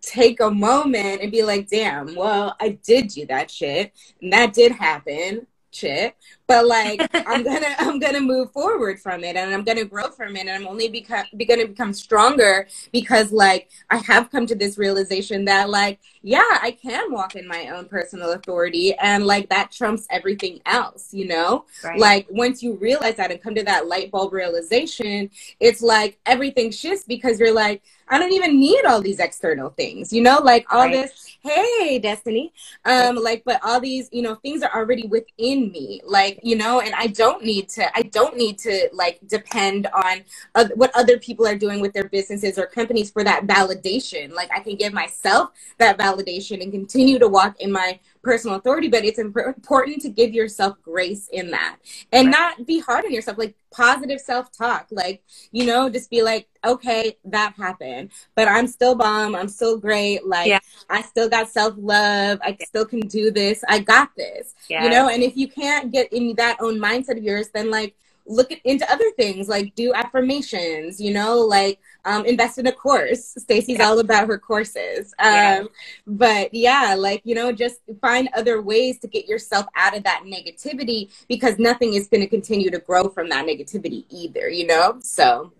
take 0.00 0.40
a 0.40 0.50
moment 0.50 1.20
and 1.22 1.32
be 1.32 1.42
like, 1.42 1.68
damn, 1.68 2.14
well, 2.14 2.56
I 2.60 2.78
did 2.84 3.08
do 3.08 3.26
that 3.26 3.50
shit 3.50 3.92
and 4.20 4.32
that 4.32 4.52
did 4.52 4.72
happen 4.72 5.46
shit 5.76 6.16
but 6.46 6.66
like 6.66 7.00
i'm 7.26 7.42
gonna 7.42 7.74
i'm 7.78 7.98
gonna 7.98 8.20
move 8.20 8.50
forward 8.52 9.00
from 9.00 9.24
it 9.24 9.36
and 9.36 9.52
i'm 9.52 9.64
gonna 9.64 9.84
grow 9.84 10.08
from 10.10 10.36
it 10.36 10.46
and 10.46 10.50
i'm 10.50 10.66
only 10.66 10.88
become 10.88 11.24
be 11.36 11.44
gonna 11.44 11.66
become 11.66 11.92
stronger 11.92 12.66
because 12.92 13.32
like 13.32 13.68
i 13.90 13.96
have 13.96 14.30
come 14.30 14.46
to 14.46 14.54
this 14.54 14.78
realization 14.78 15.44
that 15.44 15.68
like 15.68 15.98
yeah 16.22 16.58
i 16.62 16.70
can 16.70 17.12
walk 17.12 17.36
in 17.36 17.46
my 17.46 17.68
own 17.68 17.86
personal 17.86 18.32
authority 18.32 18.94
and 18.94 19.26
like 19.26 19.48
that 19.48 19.70
trumps 19.72 20.06
everything 20.10 20.60
else 20.66 21.12
you 21.12 21.26
know 21.26 21.64
right. 21.84 21.98
like 21.98 22.26
once 22.30 22.62
you 22.62 22.74
realize 22.74 23.16
that 23.16 23.30
and 23.30 23.42
come 23.42 23.54
to 23.54 23.64
that 23.64 23.86
light 23.86 24.10
bulb 24.10 24.32
realization 24.32 25.30
it's 25.60 25.82
like 25.82 26.18
everything 26.26 26.70
shifts 26.70 27.04
because 27.04 27.38
you're 27.40 27.54
like 27.54 27.82
I 28.08 28.18
don't 28.18 28.32
even 28.32 28.60
need 28.60 28.84
all 28.84 29.00
these 29.00 29.18
external 29.18 29.70
things, 29.70 30.12
you 30.12 30.22
know, 30.22 30.38
like 30.38 30.72
all 30.72 30.84
right. 30.84 30.92
this, 30.92 31.36
hey, 31.42 31.98
Destiny, 31.98 32.52
um, 32.84 33.16
like, 33.16 33.42
but 33.44 33.60
all 33.64 33.80
these, 33.80 34.08
you 34.12 34.22
know, 34.22 34.36
things 34.36 34.62
are 34.62 34.72
already 34.72 35.08
within 35.08 35.72
me, 35.72 36.00
like, 36.04 36.35
you 36.42 36.56
know, 36.56 36.80
and 36.80 36.94
I 36.94 37.08
don't 37.08 37.44
need 37.44 37.68
to, 37.70 37.84
I 37.96 38.02
don't 38.02 38.36
need 38.36 38.58
to 38.60 38.88
like 38.92 39.20
depend 39.26 39.86
on 39.88 40.22
uh, 40.54 40.68
what 40.74 40.90
other 40.94 41.18
people 41.18 41.46
are 41.46 41.56
doing 41.56 41.80
with 41.80 41.92
their 41.92 42.08
businesses 42.08 42.58
or 42.58 42.66
companies 42.66 43.10
for 43.10 43.24
that 43.24 43.46
validation. 43.46 44.32
Like, 44.32 44.50
I 44.54 44.60
can 44.60 44.76
give 44.76 44.92
myself 44.92 45.50
that 45.78 45.98
validation 45.98 46.62
and 46.62 46.72
continue 46.72 47.18
to 47.18 47.28
walk 47.28 47.60
in 47.60 47.72
my 47.72 47.98
personal 48.26 48.56
authority, 48.56 48.88
but 48.88 49.04
it's 49.04 49.20
important 49.20 50.02
to 50.02 50.08
give 50.08 50.34
yourself 50.34 50.76
grace 50.82 51.28
in 51.32 51.52
that 51.52 51.78
and 52.12 52.26
right. 52.26 52.32
not 52.32 52.66
be 52.66 52.80
hard 52.80 53.04
on 53.04 53.12
yourself. 53.12 53.38
Like 53.38 53.54
positive 53.70 54.20
self 54.20 54.50
talk, 54.50 54.88
like, 54.90 55.22
you 55.52 55.64
know, 55.64 55.88
just 55.88 56.10
be 56.10 56.22
like, 56.22 56.48
okay, 56.64 57.16
that 57.24 57.54
happened, 57.56 58.10
but 58.34 58.48
I'm 58.48 58.66
still 58.66 58.96
bomb. 58.96 59.36
I'm 59.36 59.46
still 59.46 59.78
great. 59.78 60.26
Like, 60.26 60.48
yeah. 60.48 60.58
I 60.90 61.02
still 61.02 61.28
got 61.28 61.48
self 61.48 61.74
love. 61.76 62.40
I 62.42 62.58
still 62.66 62.84
can 62.84 63.00
do 63.00 63.30
this. 63.30 63.62
I 63.68 63.78
got 63.78 64.10
this, 64.16 64.54
yes. 64.68 64.82
you 64.82 64.90
know? 64.90 65.08
And 65.08 65.22
if 65.22 65.36
you 65.36 65.46
can't 65.46 65.92
get 65.92 66.12
in 66.12 66.34
that 66.34 66.56
own 66.60 66.78
mindset 66.80 67.16
of 67.16 67.22
yours, 67.22 67.48
then 67.54 67.70
like, 67.70 67.94
look 68.26 68.52
at, 68.52 68.58
into 68.64 68.90
other 68.90 69.10
things 69.16 69.48
like 69.48 69.74
do 69.74 69.92
affirmations 69.94 71.00
you 71.00 71.12
know 71.12 71.38
like 71.38 71.78
um, 72.04 72.24
invest 72.24 72.58
in 72.58 72.66
a 72.68 72.72
course. 72.72 73.34
Stacy's 73.36 73.78
yeah. 73.78 73.86
all 73.86 73.98
about 73.98 74.28
her 74.28 74.38
courses. 74.38 75.12
Um, 75.18 75.32
yeah. 75.32 75.64
but 76.06 76.54
yeah 76.54 76.94
like 76.96 77.20
you 77.24 77.34
know 77.34 77.52
just 77.52 77.80
find 78.00 78.28
other 78.36 78.62
ways 78.62 78.98
to 79.00 79.08
get 79.08 79.26
yourself 79.26 79.66
out 79.74 79.96
of 79.96 80.04
that 80.04 80.22
negativity 80.24 81.10
because 81.28 81.58
nothing 81.58 81.94
is 81.94 82.06
going 82.06 82.20
to 82.20 82.28
continue 82.28 82.70
to 82.70 82.78
grow 82.78 83.08
from 83.08 83.28
that 83.30 83.46
negativity 83.46 84.04
either 84.10 84.48
you 84.48 84.66
know? 84.66 84.98
So. 85.00 85.52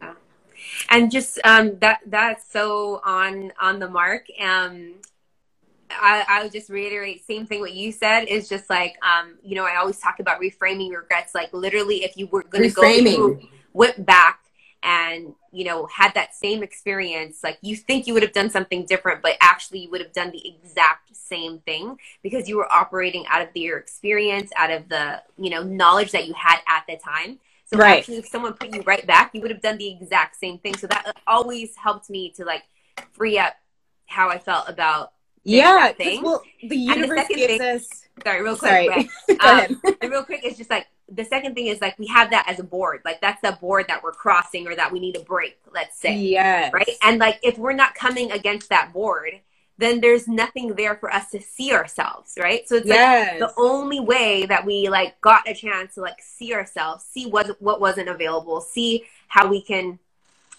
And 0.91 1.11
just 1.11 1.39
um, 1.45 1.79
that 1.79 2.01
that's 2.07 2.51
so 2.51 3.01
on 3.05 3.53
on 3.61 3.79
the 3.79 3.89
mark. 3.89 4.27
Um 4.41 4.95
I, 5.91 6.25
I 6.29 6.43
would 6.43 6.53
just 6.53 6.71
reiterate 6.71 7.27
same 7.27 7.47
thing 7.47 7.61
what 7.61 7.75
you 7.75 7.93
said 7.93 8.25
is 8.25 8.49
just 8.49 8.69
like 8.69 8.97
um 9.03 9.37
you 9.43 9.55
know 9.55 9.65
I 9.65 9.77
always 9.77 9.99
talk 9.99 10.21
about 10.21 10.41
reframing 10.41 10.95
regrets. 10.95 11.35
Like 11.35 11.53
literally 11.53 12.05
if 12.05 12.17
you 12.17 12.27
were 12.27 12.43
going 12.43 12.69
to 12.69 12.75
go 12.75 12.83
through, 12.83 13.41
went 13.73 14.05
back 14.05 14.41
and 14.83 15.35
you 15.53 15.65
know 15.65 15.87
had 15.87 16.15
that 16.15 16.35
same 16.35 16.63
experience 16.63 17.41
like 17.43 17.59
you 17.63 17.75
think 17.75 18.07
you 18.07 18.15
would 18.15 18.23
have 18.23 18.33
done 18.33 18.51
something 18.51 18.85
different 18.85 19.23
but 19.23 19.33
actually 19.41 19.81
you 19.81 19.91
would 19.91 20.01
have 20.01 20.13
done 20.13 20.31
the 20.31 20.49
exact 20.49 21.17
same 21.17 21.59
thing 21.61 21.97
because 22.23 22.49
you 22.49 22.57
were 22.57 22.71
operating 22.73 23.25
out 23.29 23.43
of 23.43 23.49
your 23.55 23.79
experience 23.79 24.51
out 24.57 24.71
of 24.71 24.89
the 24.89 25.21
you 25.39 25.51
know 25.51 25.63
knowledge 25.63 26.13
that 26.13 26.27
you 26.27 26.35
had 26.35 26.59
at 26.69 26.85
the 26.89 26.97
time. 26.97 27.39
So 27.65 27.79
right. 27.79 27.99
actually 27.99 28.19
if 28.19 28.29
someone 28.29 28.53
put 28.53 28.73
you 28.75 28.83
right 28.83 29.05
back 29.07 29.35
you 29.35 29.41
would 29.41 29.51
have 29.51 29.63
done 29.63 29.79
the 29.79 29.91
exact 29.91 30.37
same 30.37 30.59
thing. 30.59 30.77
So 30.77 30.87
that 30.87 31.17
always 31.27 31.75
helped 31.77 32.09
me 32.09 32.31
to 32.37 32.45
like 32.45 32.63
free 33.13 33.39
up 33.39 33.55
how 34.07 34.31
i 34.31 34.39
felt 34.39 34.69
about 34.69 35.13
yeah 35.47 35.93
thing. 35.93 36.23
well 36.23 36.43
the 36.69 36.77
universe 36.77 37.27
the 37.29 37.35
gives 37.35 37.59
thing, 37.59 37.63
us 37.63 37.89
sorry 38.25 38.43
real 38.43 38.57
quick 38.57 38.91
sorry. 38.91 39.11
But, 39.29 39.41
um, 39.71 39.83
and 40.01 40.11
real 40.11 40.25
quick 40.25 40.41
it's 40.45 40.59
just 40.59 40.71
like 40.71 40.87
the 41.09 41.25
second 41.25 41.55
thing 41.55 41.69
is 41.69 41.81
like 41.81 41.99
we 41.99 42.07
have 42.09 42.31
that 42.31 42.47
as 42.49 42.59
a 42.59 42.65
board. 42.65 43.03
Like 43.05 43.21
that's 43.21 43.41
the 43.41 43.57
board 43.61 43.87
that 43.89 44.03
we're 44.03 44.13
crossing 44.13 44.67
or 44.67 44.75
that 44.75 44.91
we 44.91 44.99
need 44.99 45.17
a 45.17 45.21
break 45.21 45.59
let's 45.73 45.99
say. 45.99 46.17
Yeah 46.17 46.71
right? 46.73 46.89
And 47.03 47.19
like 47.19 47.39
if 47.43 47.59
we're 47.59 47.73
not 47.73 47.95
coming 47.95 48.33
against 48.33 48.69
that 48.71 48.93
board 48.93 49.41
then 49.79 50.01
there's 50.01 50.27
nothing 50.27 50.75
there 50.75 50.97
for 50.97 51.13
us 51.13 51.31
to 51.31 51.41
see 51.41 51.73
ourselves 51.73 52.35
right? 52.39 52.69
So 52.69 52.77
it's 52.77 52.87
yes. 52.87 53.41
like 53.41 53.51
the 53.51 53.61
only 53.61 54.01
way 54.01 54.47
that 54.47 54.65
we 54.65 54.89
like 54.89 55.21
got 55.21 55.49
a 55.49 55.55
chance 55.55 55.95
to 55.95 56.01
like 56.01 56.21
see 56.21 56.55
ourselves 56.55 57.05
see 57.05 57.27
what 57.27 57.61
what 57.63 57.81
wasn't 57.81 58.09
available 58.09 58.61
see 58.61 59.05
how 59.29 59.47
we 59.47 59.61
can 59.61 59.99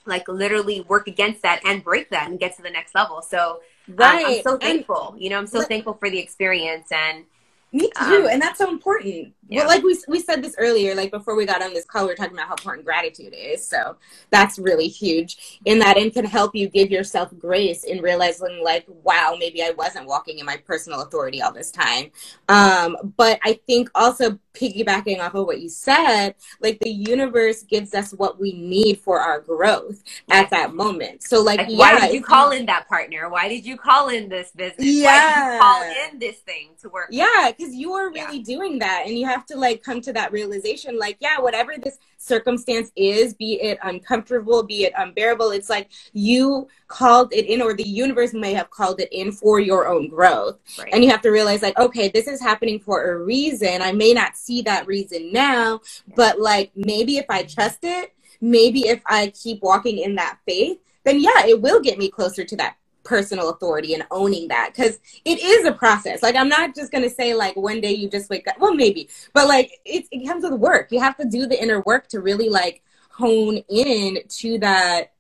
like 0.08 0.28
literally 0.28 0.82
work 0.82 1.08
against 1.08 1.42
that 1.42 1.62
and 1.66 1.84
break 1.84 2.10
that 2.10 2.30
and 2.30 2.40
get 2.40 2.56
to 2.56 2.62
the 2.62 2.70
next 2.70 2.96
level. 2.96 3.22
So 3.22 3.60
right. 3.90 4.26
Um, 4.26 4.32
I'm 4.32 4.42
so 4.42 4.58
thankful. 4.58 5.12
And, 5.14 5.22
you 5.22 5.30
know, 5.30 5.38
I'm 5.38 5.48
so 5.48 5.64
thankful 5.64 5.94
for 5.94 6.10
the 6.10 6.20
experience 6.20 6.92
and 6.92 7.26
me 7.74 7.92
too, 8.00 8.24
um, 8.24 8.28
and 8.32 8.42
that's 8.42 8.60
so 8.60 8.70
important. 8.70 9.34
Yeah. 9.50 9.60
Well, 9.60 9.68
like 9.68 9.84
we 9.84 9.98
we 10.08 10.22
said 10.22 10.42
this 10.42 10.56
earlier, 10.58 10.96
like 10.96 11.12
before 11.12 11.36
we 11.36 11.46
got 11.46 11.62
on 11.62 11.74
this 11.74 11.84
call, 11.84 12.04
we 12.04 12.08
were 12.08 12.16
talking 12.16 12.34
about 12.34 12.48
how 12.48 12.54
important 12.54 12.86
gratitude 12.86 13.34
is. 13.38 13.68
So 13.68 13.98
that's 14.30 14.58
really 14.58 14.88
huge 14.88 15.60
in 15.66 15.80
that, 15.80 15.98
and 15.98 16.14
can 16.14 16.24
help 16.24 16.56
you 16.56 16.70
give 16.70 16.90
yourself 16.92 17.30
grace 17.38 17.84
in 17.84 18.02
realizing, 18.02 18.62
like, 18.64 18.86
wow, 19.04 19.36
maybe 19.38 19.62
I 19.62 19.72
wasn't 19.72 20.08
walking 20.08 20.40
in 20.40 20.46
my 20.46 20.56
personal 20.56 21.02
authority 21.02 21.42
all 21.42 21.52
this 21.52 21.70
time. 21.70 22.12
Um, 22.48 23.14
but 23.18 23.38
I 23.44 23.60
think 23.68 23.90
also 23.94 24.40
piggybacking 24.58 25.20
off 25.20 25.36
of 25.36 25.46
what 25.46 25.62
you 25.62 25.70
said, 25.70 26.36
like 26.62 26.80
the 26.80 26.90
universe 26.90 27.64
gives 27.64 27.94
us 27.94 28.12
what 28.14 28.40
we 28.40 28.54
need 28.54 29.00
for 29.00 29.20
our 29.20 29.40
growth 29.40 30.04
at 30.30 30.50
that 30.50 30.74
moment. 30.74 31.24
So, 31.24 31.42
like, 31.42 31.60
like 31.60 31.70
yeah, 31.70 31.78
why 31.78 32.00
did 32.00 32.14
you 32.14 32.22
call 32.22 32.52
in 32.52 32.66
that 32.66 32.88
partner? 32.88 33.30
Why 33.30 33.48
did 33.48 33.66
you 33.66 33.78
call 33.78 34.10
in 34.10 34.30
this 34.30 34.52
business? 34.52 34.86
Yeah, 34.86 35.06
why 35.06 35.20
did 35.20 35.54
you 35.54 35.62
call 35.62 36.10
in 36.12 36.20
this 36.20 36.38
thing 36.40 36.70
to 36.82 36.90
work? 36.90 37.10
Yeah, 37.12 37.52
because 37.56 37.74
you 37.74 37.94
are 37.94 38.12
really 38.12 38.38
yeah. 38.38 38.44
doing 38.44 38.80
that, 38.80 39.04
and 39.06 39.18
you 39.18 39.26
have 39.26 39.46
to 39.48 39.58
like 39.58 39.84
come 39.84 40.02
to 40.02 40.14
that 40.14 40.32
realization, 40.32 40.98
like, 40.98 41.18
yeah, 41.20 41.40
whatever 41.40 41.74
this 41.78 42.00
circumstance 42.18 42.92
is, 42.96 43.34
be 43.34 43.62
it 43.62 43.78
uncomfortable, 43.84 44.64
be 44.64 44.84
it 44.84 44.94
unbearable, 44.98 45.52
it's 45.52 45.70
like 45.70 45.90
you 46.14 46.68
called 46.88 47.34
it 47.34 47.46
in, 47.46 47.62
or 47.62 47.74
the 47.74 47.84
universe 47.84 48.34
may 48.34 48.54
have 48.54 48.70
called 48.70 49.00
it 49.00 49.10
in 49.12 49.32
for 49.32 49.60
your 49.60 49.88
own 49.88 50.10
growth, 50.10 50.60
right. 50.80 50.90
and 50.94 51.04
you 51.04 51.10
have 51.10 51.22
to 51.22 51.30
realize, 51.30 51.62
like, 51.62 51.78
okay, 51.78 52.10
this 52.10 52.28
is 52.28 52.42
happening 52.42 52.80
for 52.80 53.12
a 53.12 53.24
reason. 53.24 53.82
I 53.82 53.92
may 53.92 54.14
not 54.14 54.36
see 54.36 54.62
that 54.64 54.88
reason 54.88 55.32
now, 55.32 55.82
but 56.16 56.40
like 56.40 56.72
maybe 56.76 57.18
if 57.18 57.26
I 57.30 57.44
trust 57.44 57.80
it, 57.84 58.14
maybe 58.42 58.88
if 58.88 59.02
I 59.06 59.28
keep 59.30 59.62
walking 59.62 60.00
in 60.00 60.16
that 60.16 60.40
faith, 60.46 60.80
then 61.04 61.20
yeah, 61.20 61.46
it 61.46 61.62
will 61.62 61.80
get 61.80 61.98
me 61.98 62.10
closer 62.10 62.44
to 62.44 62.56
that 62.58 62.76
personal 63.08 63.50
authority 63.50 63.94
and 63.94 64.06
owning 64.12 64.50
that 64.50 64.74
because 64.76 65.00
it 65.24 65.40
is 65.40 65.66
a 65.66 65.72
process. 65.72 66.22
Like 66.22 66.36
I'm 66.36 66.50
not 66.50 66.76
just 66.76 66.92
gonna 66.92 67.10
say 67.10 67.34
like 67.34 67.56
one 67.56 67.80
day 67.80 67.94
you 67.94 68.10
just 68.10 68.30
wake 68.30 68.48
up. 68.48 68.60
Well, 68.60 68.76
maybe, 68.76 69.10
but 69.34 69.48
like 69.48 69.72
it, 69.86 70.06
it 70.12 70.28
comes 70.28 70.44
with 70.44 70.60
work. 70.60 70.92
You 70.92 71.00
have 71.00 71.18
to 71.18 71.26
do 71.26 71.48
the 71.48 71.62
inner 71.62 71.82
work 71.82 72.08
to 72.10 72.20
really 72.20 72.50
like 72.50 72.84
hone 73.10 73.58
in 73.70 74.20
to 74.28 74.60
that 74.60 75.14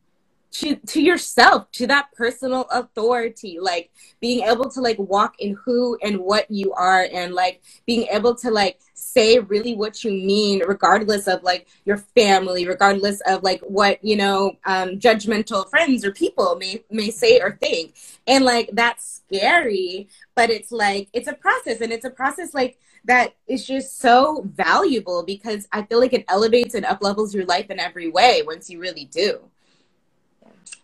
to 0.51 0.75
to 0.75 1.01
yourself 1.01 1.69
to 1.71 1.85
that 1.87 2.11
personal 2.13 2.61
authority 2.71 3.59
like 3.59 3.91
being 4.19 4.43
able 4.43 4.69
to 4.69 4.81
like 4.81 4.97
walk 4.97 5.35
in 5.39 5.55
who 5.65 5.97
and 6.01 6.17
what 6.17 6.49
you 6.49 6.73
are 6.73 7.07
and 7.13 7.33
like 7.33 7.61
being 7.85 8.07
able 8.11 8.33
to 8.33 8.49
like 8.49 8.79
say 8.93 9.39
really 9.39 9.75
what 9.75 10.03
you 10.03 10.11
mean 10.11 10.61
regardless 10.67 11.27
of 11.27 11.43
like 11.43 11.67
your 11.85 11.97
family 11.97 12.67
regardless 12.67 13.21
of 13.27 13.43
like 13.43 13.61
what 13.61 14.03
you 14.03 14.15
know 14.15 14.53
um, 14.65 14.91
judgmental 14.99 15.69
friends 15.69 16.05
or 16.05 16.11
people 16.11 16.55
may 16.55 16.83
may 16.89 17.11
say 17.11 17.39
or 17.39 17.57
think. 17.61 17.95
And 18.25 18.45
like 18.45 18.69
that's 18.73 19.21
scary 19.27 20.07
but 20.35 20.49
it's 20.49 20.71
like 20.71 21.09
it's 21.13 21.27
a 21.27 21.33
process 21.33 21.81
and 21.81 21.91
it's 21.91 22.05
a 22.05 22.09
process 22.09 22.53
like 22.53 22.77
that 23.05 23.35
is 23.47 23.65
just 23.65 23.99
so 23.99 24.43
valuable 24.55 25.23
because 25.23 25.67
i 25.71 25.81
feel 25.83 25.99
like 25.99 26.13
it 26.13 26.25
elevates 26.29 26.75
and 26.75 26.85
up 26.85 27.01
levels 27.01 27.33
your 27.35 27.45
life 27.45 27.69
in 27.69 27.79
every 27.79 28.09
way 28.09 28.41
once 28.45 28.69
you 28.69 28.79
really 28.79 29.05
do 29.05 29.39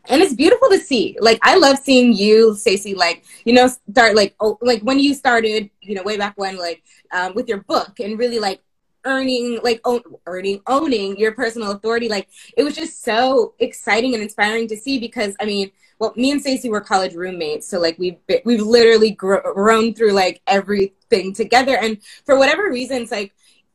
and 0.09 0.21
it's 0.21 0.33
beautiful 0.33 0.69
to 0.69 0.79
see. 0.79 1.17
Like 1.19 1.39
I 1.41 1.57
love 1.57 1.77
seeing 1.79 2.13
you, 2.13 2.55
Stacy. 2.55 2.93
Like 2.93 3.23
you 3.45 3.53
know, 3.53 3.67
start 3.67 4.15
like 4.15 4.35
oh, 4.39 4.57
like 4.61 4.81
when 4.81 4.99
you 4.99 5.13
started, 5.13 5.69
you 5.81 5.95
know, 5.95 6.03
way 6.03 6.17
back 6.17 6.33
when, 6.37 6.57
like 6.57 6.83
um, 7.11 7.33
with 7.35 7.47
your 7.47 7.59
book 7.63 7.99
and 7.99 8.19
really 8.19 8.39
like 8.39 8.61
earning 9.05 9.59
like 9.63 9.81
own, 9.85 10.01
earning 10.27 10.61
owning 10.67 11.17
your 11.17 11.33
personal 11.33 11.71
authority 11.71 12.07
like 12.07 12.27
it 12.55 12.63
was 12.63 12.75
just 12.75 13.03
so 13.03 13.53
exciting 13.59 14.13
and 14.13 14.23
inspiring 14.23 14.67
to 14.67 14.77
see 14.77 14.97
because 14.97 15.35
i 15.41 15.45
mean 15.45 15.69
well 15.99 16.13
me 16.15 16.31
and 16.31 16.41
Stacy 16.41 16.69
were 16.69 16.81
college 16.81 17.13
roommates 17.13 17.67
so 17.67 17.79
like 17.79 17.97
we've 17.99 18.25
been, 18.27 18.39
we've 18.45 18.61
literally 18.61 19.11
grown 19.11 19.93
through 19.93 20.13
like 20.13 20.41
everything 20.47 21.33
together 21.33 21.77
and 21.77 21.97
for 22.25 22.37
whatever 22.37 22.69
reasons 22.69 23.11
like 23.11 23.33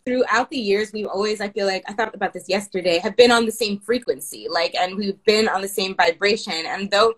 throughout 0.08 0.48
the 0.48 0.56
years 0.56 0.90
we've 0.92 1.06
always 1.06 1.40
i 1.40 1.48
feel 1.50 1.66
like 1.66 1.84
i 1.86 1.92
thought 1.92 2.14
about 2.14 2.32
this 2.32 2.48
yesterday 2.48 2.98
have 2.98 3.14
been 3.14 3.30
on 3.30 3.44
the 3.44 3.52
same 3.52 3.78
frequency 3.78 4.46
like 4.48 4.74
and 4.74 4.96
we've 4.96 5.22
been 5.24 5.48
on 5.48 5.60
the 5.60 5.68
same 5.68 5.94
vibration. 5.94 6.64
And 6.66 6.90
though 6.90 7.14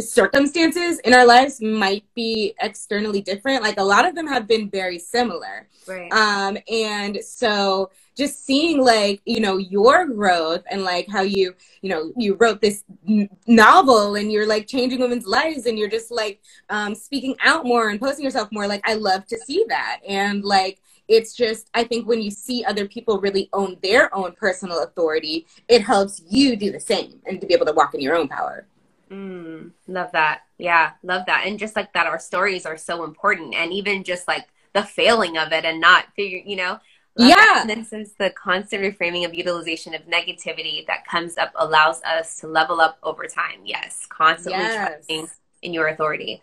circumstances 0.00 1.00
in 1.00 1.12
our 1.12 1.26
lives 1.26 1.60
might 1.60 2.04
be 2.14 2.54
externally 2.60 3.20
different 3.20 3.64
like 3.64 3.80
a 3.80 3.82
lot 3.82 4.06
of 4.06 4.14
them 4.14 4.28
have 4.28 4.46
been 4.46 4.70
very 4.70 4.98
similar. 4.98 5.66
Right. 5.88 6.12
Um 6.12 6.56
and 6.70 7.18
so 7.24 7.90
just 8.16 8.44
seeing 8.46 8.80
like 8.80 9.20
you 9.24 9.40
know 9.40 9.56
your 9.56 10.06
growth 10.06 10.62
and 10.70 10.84
like 10.84 11.08
how 11.10 11.22
you 11.22 11.52
you 11.82 11.90
know 11.90 12.12
you 12.16 12.34
wrote 12.34 12.60
this 12.60 12.84
n- 13.08 13.28
novel 13.48 14.14
and 14.14 14.30
you're 14.30 14.46
like 14.46 14.68
changing 14.68 15.00
women's 15.00 15.26
lives 15.26 15.66
and 15.66 15.76
you're 15.76 15.88
just 15.88 16.12
like 16.12 16.40
um 16.70 16.94
speaking 16.94 17.34
out 17.44 17.64
more 17.64 17.88
and 17.88 18.00
posting 18.00 18.24
yourself 18.24 18.48
more 18.52 18.68
like 18.68 18.82
i 18.84 18.94
love 18.94 19.26
to 19.26 19.36
see 19.38 19.64
that. 19.68 20.00
And 20.06 20.44
like 20.44 20.78
it's 21.08 21.34
just 21.34 21.68
i 21.74 21.82
think 21.82 22.06
when 22.06 22.20
you 22.20 22.30
see 22.30 22.64
other 22.64 22.86
people 22.86 23.18
really 23.18 23.48
own 23.52 23.76
their 23.82 24.14
own 24.14 24.32
personal 24.32 24.82
authority 24.82 25.46
it 25.68 25.82
helps 25.82 26.22
you 26.28 26.56
do 26.56 26.70
the 26.70 26.80
same 26.80 27.20
and 27.26 27.40
to 27.40 27.46
be 27.46 27.54
able 27.54 27.66
to 27.66 27.72
walk 27.72 27.94
in 27.94 28.00
your 28.00 28.14
own 28.14 28.28
power. 28.28 28.66
Mm, 29.10 29.70
love 29.86 30.12
that. 30.12 30.42
Yeah 30.58 30.92
love 31.02 31.24
that. 31.26 31.46
And 31.46 31.58
just 31.58 31.76
like 31.76 31.92
that 31.94 32.06
our 32.06 32.18
stories 32.18 32.66
are 32.66 32.76
so 32.76 33.04
important 33.04 33.54
and 33.54 33.72
even 33.72 34.04
just 34.04 34.28
like 34.28 34.46
the 34.74 34.82
failing 34.82 35.38
of 35.38 35.50
it 35.52 35.64
and 35.64 35.80
not 35.80 36.06
figure 36.14 36.42
you 36.44 36.56
know? 36.56 36.78
Yeah. 37.16 37.64
This 37.66 37.92
is 37.92 38.12
the 38.12 38.30
constant 38.30 38.82
reframing 38.82 39.24
of 39.24 39.34
utilization 39.34 39.94
of 39.94 40.02
negativity 40.02 40.86
that 40.86 41.04
comes 41.04 41.36
up 41.36 41.50
allows 41.56 42.00
us 42.02 42.36
to 42.40 42.46
level 42.46 42.80
up 42.80 42.98
over 43.02 43.26
time. 43.26 43.60
Yes 43.64 44.06
constantly 44.10 44.62
yes. 44.62 44.88
trusting 44.88 45.28
in 45.62 45.72
your 45.72 45.88
authority 45.88 46.42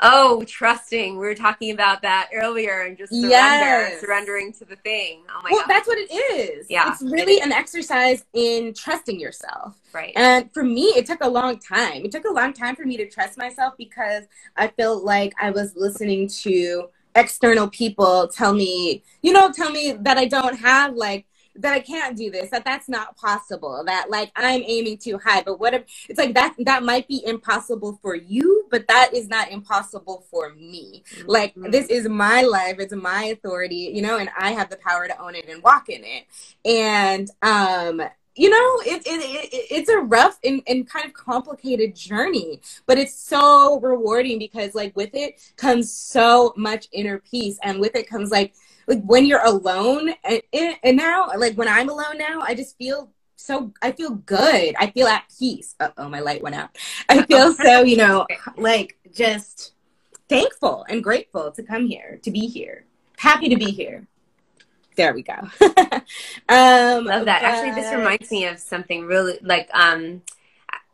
Oh, 0.00 0.44
trusting. 0.46 1.12
We 1.12 1.18
were 1.18 1.34
talking 1.34 1.70
about 1.70 2.02
that 2.02 2.30
earlier 2.34 2.82
and 2.82 2.98
just 2.98 3.12
surrender, 3.12 3.30
yes. 3.30 4.00
surrendering 4.00 4.52
to 4.54 4.64
the 4.64 4.76
thing. 4.76 5.22
Oh 5.30 5.40
my 5.42 5.50
well, 5.50 5.60
God. 5.60 5.68
that's 5.68 5.86
what 5.86 5.98
it 5.98 6.12
is. 6.12 6.66
Yeah. 6.68 6.92
It's 6.92 7.02
really 7.02 7.34
it 7.34 7.44
an 7.44 7.52
exercise 7.52 8.24
in 8.32 8.74
trusting 8.74 9.18
yourself. 9.20 9.76
Right. 9.92 10.12
And 10.16 10.52
for 10.52 10.64
me, 10.64 10.86
it 10.96 11.06
took 11.06 11.22
a 11.22 11.28
long 11.28 11.58
time. 11.58 12.04
It 12.04 12.12
took 12.12 12.24
a 12.24 12.32
long 12.32 12.52
time 12.52 12.74
for 12.74 12.84
me 12.84 12.96
to 12.96 13.08
trust 13.08 13.38
myself 13.38 13.74
because 13.78 14.24
I 14.56 14.68
felt 14.68 15.04
like 15.04 15.32
I 15.40 15.50
was 15.50 15.76
listening 15.76 16.28
to 16.42 16.88
external 17.14 17.68
people 17.68 18.28
tell 18.28 18.52
me, 18.52 19.02
you 19.22 19.32
know, 19.32 19.52
tell 19.52 19.70
me 19.70 19.92
that 20.00 20.18
I 20.18 20.24
don't 20.24 20.56
have 20.58 20.94
like 20.94 21.26
that 21.56 21.72
I 21.72 21.80
can't 21.80 22.16
do 22.16 22.30
this, 22.30 22.50
that 22.50 22.64
that's 22.64 22.88
not 22.88 23.16
possible, 23.16 23.82
that 23.86 24.10
like 24.10 24.32
I'm 24.36 24.62
aiming 24.66 24.98
too 24.98 25.18
high. 25.18 25.42
But 25.42 25.60
what 25.60 25.74
if 25.74 25.84
it's 26.08 26.18
like 26.18 26.34
that 26.34 26.54
that 26.60 26.82
might 26.82 27.06
be 27.06 27.24
impossible 27.24 27.98
for 28.02 28.14
you, 28.14 28.66
but 28.70 28.88
that 28.88 29.14
is 29.14 29.28
not 29.28 29.50
impossible 29.50 30.24
for 30.30 30.54
me. 30.54 31.04
Mm-hmm. 31.14 31.30
Like 31.30 31.54
this 31.54 31.86
is 31.88 32.08
my 32.08 32.42
life, 32.42 32.76
it's 32.78 32.94
my 32.94 33.24
authority, 33.24 33.92
you 33.94 34.02
know, 34.02 34.18
and 34.18 34.30
I 34.36 34.52
have 34.52 34.70
the 34.70 34.76
power 34.76 35.06
to 35.06 35.20
own 35.20 35.34
it 35.34 35.48
and 35.48 35.62
walk 35.62 35.88
in 35.88 36.02
it. 36.04 36.24
And 36.64 37.30
um 37.42 38.02
you 38.36 38.50
know, 38.50 38.80
it, 38.84 39.02
it, 39.06 39.20
it, 39.52 39.66
it's 39.70 39.88
a 39.88 39.98
rough 39.98 40.40
and, 40.42 40.60
and 40.66 40.88
kind 40.88 41.06
of 41.06 41.12
complicated 41.12 41.94
journey, 41.94 42.60
but 42.84 42.98
it's 42.98 43.14
so 43.14 43.78
rewarding 43.78 44.40
because, 44.40 44.74
like, 44.74 44.96
with 44.96 45.14
it 45.14 45.40
comes 45.56 45.92
so 45.92 46.52
much 46.56 46.88
inner 46.90 47.20
peace, 47.20 47.60
and 47.62 47.78
with 47.78 47.94
it 47.94 48.08
comes 48.08 48.32
like 48.32 48.54
like 48.86 49.02
when 49.04 49.26
you're 49.26 49.44
alone 49.44 50.14
and, 50.24 50.42
and 50.82 50.96
now 50.96 51.30
like 51.36 51.54
when 51.56 51.68
i'm 51.68 51.88
alone 51.88 52.18
now 52.18 52.40
i 52.40 52.54
just 52.54 52.76
feel 52.76 53.10
so 53.44 53.72
i 53.82 53.92
feel 53.92 54.10
good. 54.10 54.74
I 54.78 54.90
feel 54.90 55.06
at 55.06 55.24
peace. 55.38 55.74
Oh 55.98 56.08
my 56.08 56.20
light 56.20 56.42
went 56.42 56.56
out. 56.56 56.78
I 57.10 57.26
feel 57.26 57.52
so 57.52 57.82
you 57.82 57.96
know 57.96 58.26
like 58.56 58.96
just 59.12 59.74
thankful 60.30 60.86
and 60.88 61.04
grateful 61.04 61.52
to 61.52 61.62
come 61.62 61.86
here 61.86 62.20
to 62.22 62.30
be 62.30 62.46
here. 62.46 62.86
Happy 63.18 63.50
to 63.50 63.56
be 63.56 63.70
here. 63.70 64.06
There 64.96 65.12
we 65.12 65.22
go. 65.22 65.34
Um 66.48 67.04
love 67.04 67.26
that. 67.26 67.42
But... 67.42 67.44
actually 67.44 67.72
this 67.80 67.92
reminds 67.92 68.30
me 68.30 68.46
of 68.46 68.58
something 68.58 69.04
really 69.04 69.38
like 69.42 69.68
um 69.74 70.22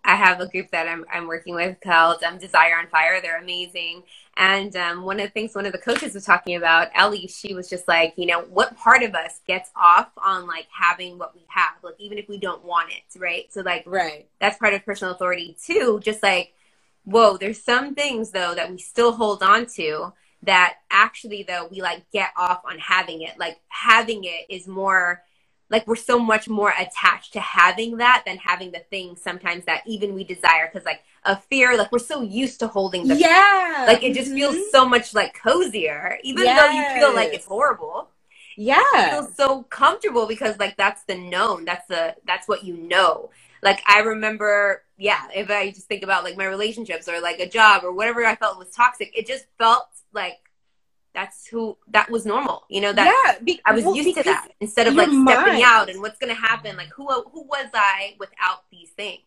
I 0.05 0.17
have 0.17 0.41
a 0.41 0.49
group 0.49 0.71
that 0.71 0.89
I'm, 0.89 1.05
I'm 1.13 1.27
working 1.27 1.55
with 1.55 1.79
called 1.83 2.23
um, 2.23 2.39
Desire 2.39 2.79
on 2.79 2.87
Fire. 2.89 3.21
They're 3.21 3.41
amazing. 3.41 4.03
And 4.37 4.75
um, 4.77 5.03
one 5.05 5.21
of 5.21 5.27
the 5.27 5.31
things 5.31 5.55
one 5.55 5.67
of 5.67 5.73
the 5.73 5.79
coaches 5.79 6.15
was 6.15 6.25
talking 6.25 6.57
about, 6.57 6.89
Ellie, 6.95 7.27
she 7.27 7.53
was 7.55 7.69
just 7.69 7.87
like, 7.87 8.15
you 8.17 8.27
know, 8.27 8.43
what 8.43 8.77
part 8.77 9.03
of 9.03 9.15
us 9.15 9.41
gets 9.47 9.71
off 9.77 10.09
on 10.17 10.47
like 10.47 10.67
having 10.73 11.19
what 11.19 11.35
we 11.35 11.43
have, 11.49 11.73
like 11.83 11.97
even 11.99 12.17
if 12.17 12.29
we 12.29 12.39
don't 12.39 12.65
want 12.65 12.91
it, 12.91 13.19
right? 13.19 13.53
So 13.53 13.61
like, 13.61 13.85
right, 13.87 14.27
that's 14.41 14.59
part 14.59 14.73
of 14.73 14.85
personal 14.85 15.15
authority 15.15 15.57
too. 15.63 16.01
Just 16.03 16.23
like, 16.23 16.55
whoa, 17.05 17.37
there's 17.37 17.63
some 17.63 17.95
things 17.95 18.31
though 18.31 18.55
that 18.55 18.71
we 18.71 18.79
still 18.79 19.13
hold 19.13 19.43
on 19.43 19.67
to 19.75 20.13
that 20.43 20.77
actually 20.91 21.43
though 21.43 21.69
we 21.71 21.83
like 21.83 22.11
get 22.11 22.31
off 22.39 22.63
on 22.65 22.79
having 22.79 23.21
it. 23.23 23.39
Like 23.39 23.59
having 23.69 24.25
it 24.25 24.47
is 24.49 24.67
more 24.67 25.23
like 25.71 25.87
we're 25.87 25.97
so 25.97 26.19
much 26.19 26.49
more 26.49 26.75
attached 26.79 27.33
to 27.33 27.41
having 27.41 27.97
that 27.99 28.25
than 28.27 28.37
having 28.37 28.73
the 28.73 28.81
thing 28.91 29.17
sometimes 29.17 29.65
that 29.65 29.83
even 29.87 30.15
we 30.15 30.25
desire 30.25 30.69
because 30.71 30.85
like 30.85 31.03
a 31.25 31.37
fear 31.37 31.77
like 31.77 31.91
we're 31.93 31.99
so 31.99 32.21
used 32.23 32.59
to 32.61 32.67
holding 32.67 33.07
the 33.07 33.17
yeah 33.17 33.85
like 33.87 34.03
it 34.03 34.15
just 34.15 34.29
mm-hmm. 34.29 34.53
feels 34.53 34.71
so 34.71 34.87
much 34.87 35.15
like 35.15 35.35
cozier 35.35 36.19
even 36.23 36.45
yes. 36.45 36.61
though 36.61 36.71
you 36.71 37.01
feel 37.01 37.15
like 37.15 37.33
it's 37.33 37.47
horrible 37.47 38.09
yeah 38.57 38.81
it 38.95 39.11
feels 39.11 39.35
so 39.35 39.63
comfortable 39.65 40.27
because 40.27 40.59
like 40.59 40.77
that's 40.77 41.05
the 41.05 41.15
known 41.15 41.65
that's 41.65 41.87
the 41.87 42.15
that's 42.27 42.49
what 42.49 42.65
you 42.65 42.77
know 42.77 43.31
like 43.63 43.81
i 43.87 44.01
remember 44.01 44.83
yeah 44.99 45.23
if 45.35 45.51
i 45.51 45.71
just 45.71 45.87
think 45.87 46.03
about 46.03 46.25
like 46.25 46.37
my 46.37 46.47
relationships 46.47 47.09
or 47.09 47.21
like 47.21 47.39
a 47.39 47.49
job 47.49 47.85
or 47.85 47.93
whatever 47.93 48.25
i 48.25 48.35
felt 48.35 48.59
was 48.59 48.71
toxic 48.71 49.11
it 49.17 49.27
just 49.27 49.47
felt 49.59 49.87
like 50.13 50.50
that's 51.15 51.47
who 51.47 51.77
that 51.89 52.11
was 52.11 52.25
normal 52.25 52.65
you 52.69 52.81
know 52.81 52.93
that 52.93 53.13
yeah, 53.27 53.39
be, 53.43 53.61
i 53.65 53.73
was 53.73 53.85
well, 53.85 53.97
used 53.97 54.17
to 54.17 54.23
that 54.23 54.49
instead 54.61 54.87
of 54.87 54.95
like 54.95 55.09
stepping 55.09 55.25
mind. 55.25 55.63
out 55.65 55.91
and 55.91 56.01
what's 56.01 56.19
going 56.19 56.35
to 56.35 56.41
happen 56.41 56.77
like 56.77 56.89
who 56.95 57.09
who 57.33 57.43
was 57.45 57.69
i 57.75 58.15
without 58.19 58.65
these 58.71 58.91
things? 58.91 59.23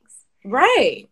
Right. 0.45 1.09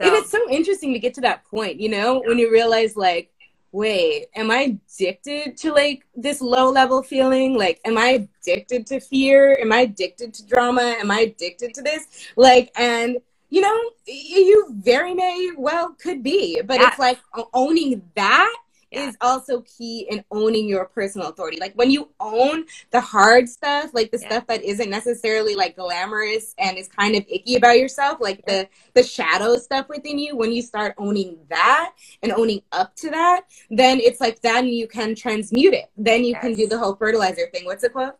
So. 0.00 0.06
and 0.06 0.14
it's 0.14 0.30
so 0.30 0.48
interesting 0.50 0.92
to 0.92 0.98
get 0.98 1.14
to 1.14 1.20
that 1.22 1.44
point 1.44 1.80
you 1.80 1.88
know 1.88 2.22
when 2.26 2.38
you 2.38 2.50
realize 2.50 2.96
like 2.96 3.30
wait 3.72 4.26
am 4.34 4.50
i 4.50 4.78
addicted 4.88 5.56
to 5.56 5.72
like 5.72 6.06
this 6.16 6.40
low 6.40 6.70
level 6.70 7.02
feeling? 7.02 7.56
Like 7.56 7.80
am 7.84 7.98
i 7.98 8.26
addicted 8.40 8.86
to 8.86 9.00
fear? 9.00 9.58
Am 9.60 9.72
i 9.72 9.80
addicted 9.80 10.32
to 10.34 10.46
drama? 10.46 10.96
Am 10.98 11.10
i 11.10 11.20
addicted 11.20 11.74
to 11.74 11.82
this? 11.82 12.06
Like 12.36 12.72
and 12.76 13.18
you 13.50 13.60
know 13.60 13.78
you 14.06 14.68
very 14.76 15.14
may 15.14 15.50
well 15.56 15.94
could 16.00 16.22
be 16.22 16.60
but 16.64 16.80
it's 16.80 16.98
like 16.98 17.18
owning 17.54 18.02
that 18.14 18.54
yeah. 18.90 19.08
is 19.08 19.16
also 19.20 19.62
key 19.62 20.06
in 20.10 20.24
owning 20.30 20.68
your 20.68 20.86
personal 20.86 21.28
authority. 21.28 21.58
Like 21.60 21.74
when 21.74 21.90
you 21.90 22.08
own 22.20 22.64
the 22.90 23.00
hard 23.00 23.48
stuff, 23.48 23.90
like 23.92 24.10
the 24.10 24.18
yeah. 24.20 24.28
stuff 24.28 24.46
that 24.46 24.62
isn't 24.62 24.90
necessarily 24.90 25.54
like 25.54 25.76
glamorous 25.76 26.54
and 26.58 26.76
is 26.78 26.88
kind 26.88 27.16
of 27.16 27.24
icky 27.28 27.56
about 27.56 27.78
yourself, 27.78 28.18
like 28.20 28.42
yeah. 28.46 28.62
the 28.62 28.68
the 28.94 29.02
shadow 29.02 29.56
stuff 29.56 29.88
within 29.88 30.18
you, 30.18 30.36
when 30.36 30.52
you 30.52 30.62
start 30.62 30.94
owning 30.98 31.38
that 31.48 31.92
and 32.22 32.32
owning 32.32 32.62
up 32.72 32.94
to 32.96 33.10
that, 33.10 33.42
then 33.70 33.98
it's 34.00 34.20
like 34.20 34.40
then 34.40 34.66
you 34.66 34.88
can 34.88 35.14
transmute 35.14 35.74
it. 35.74 35.90
Then 35.96 36.24
you 36.24 36.32
yes. 36.32 36.42
can 36.42 36.54
do 36.54 36.66
the 36.66 36.78
whole 36.78 36.94
fertilizer 36.96 37.48
thing. 37.52 37.64
What's 37.64 37.82
the 37.82 37.90
quote? 37.90 38.14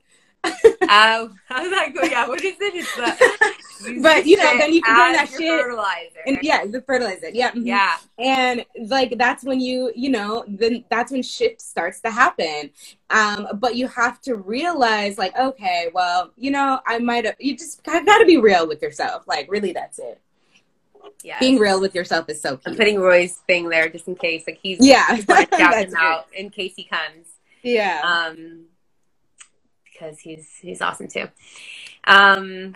um, 0.89 1.39
I'm 1.51 1.71
not 1.71 1.95
going. 1.95 2.11
Yeah, 2.11 2.29
what 2.29 2.43
is 2.43 2.57
it? 2.61 2.75
It's 2.75 2.97
the, 2.97 3.91
you 3.91 4.03
but 4.03 4.27
you 4.27 4.37
know, 4.37 4.59
then 4.59 4.73
you 4.73 4.83
can 4.83 4.95
turn 4.95 5.13
that 5.13 5.29
shit. 5.29 5.63
Fertilizer. 5.63 6.21
And 6.27 6.39
yeah, 6.43 6.65
the 6.65 6.81
fertilizer. 6.83 7.31
Yeah. 7.31 7.51
Mm-hmm. 7.51 7.67
Yeah. 7.67 7.97
And 8.19 8.65
like 8.89 9.19
that's 9.19 9.45
when 9.45 9.61
you, 9.61 9.93
you 9.95 10.11
know, 10.11 10.45
then 10.47 10.85
that's 10.91 11.13
when 11.13 11.23
shit 11.23 11.61
starts 11.61 12.01
to 12.01 12.11
happen. 12.11 12.71
Um, 13.11 13.49
but 13.55 13.77
you 13.77 13.89
have 13.89 14.21
to 14.23 14.37
realize, 14.37 15.19
like, 15.19 15.37
okay, 15.37 15.89
well, 15.93 16.31
you 16.37 16.51
know, 16.51 16.81
I 16.87 16.99
might 16.99 17.25
have. 17.25 17.37
You 17.39 17.57
just 17.57 17.83
got 17.83 18.05
to 18.05 18.27
be 18.27 18.37
real 18.37 18.69
with 18.69 18.81
yourself. 18.81 19.27
Like, 19.27 19.51
really, 19.51 19.73
that's 19.73 19.99
it. 19.99 20.21
Yeah. 21.23 21.39
Being 21.41 21.59
real 21.59 21.81
with 21.81 21.95
yourself 21.95 22.29
is 22.29 22.41
so 22.41 22.57
key. 22.57 22.63
I'm 22.67 22.77
putting 22.77 23.01
Roy's 23.01 23.37
thing 23.47 23.69
there 23.69 23.89
just 23.89 24.07
in 24.07 24.15
case, 24.15 24.45
like 24.47 24.61
he's 24.63 24.79
yeah, 24.81 25.17
he's 25.17 25.29
out 25.99 26.27
in 26.33 26.51
case 26.51 26.75
he 26.77 26.85
comes. 26.85 27.27
Yeah. 27.63 28.01
Um 28.05 28.67
because 29.99 30.19
he's 30.19 30.49
he's 30.61 30.81
awesome 30.81 31.09
too. 31.09 31.29
Um, 32.05 32.75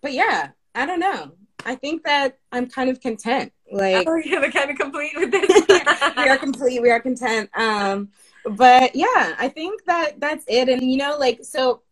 but 0.00 0.12
yeah, 0.12 0.50
I 0.74 0.86
don't 0.86 1.00
know. 1.00 1.32
I 1.64 1.76
think 1.76 2.04
that 2.04 2.38
I'm 2.50 2.68
kind 2.68 2.90
of 2.90 3.00
content. 3.00 3.52
Like, 3.70 4.06
oh, 4.08 4.16
you're 4.16 4.50
kind 4.50 4.70
of 4.70 4.78
complete 4.78 5.12
with 5.14 5.30
this. 5.30 5.66
we 6.16 6.28
are 6.28 6.38
complete. 6.38 6.82
We 6.82 6.90
are 6.90 7.00
content. 7.00 7.50
Um, 7.54 8.10
but 8.44 8.94
yeah, 8.94 9.34
I 9.38 9.48
think 9.48 9.84
that 9.86 10.20
that's 10.20 10.44
it. 10.48 10.68
And 10.68 10.82
you 10.82 10.96
know, 10.96 11.16
like, 11.18 11.44
so, 11.44 11.82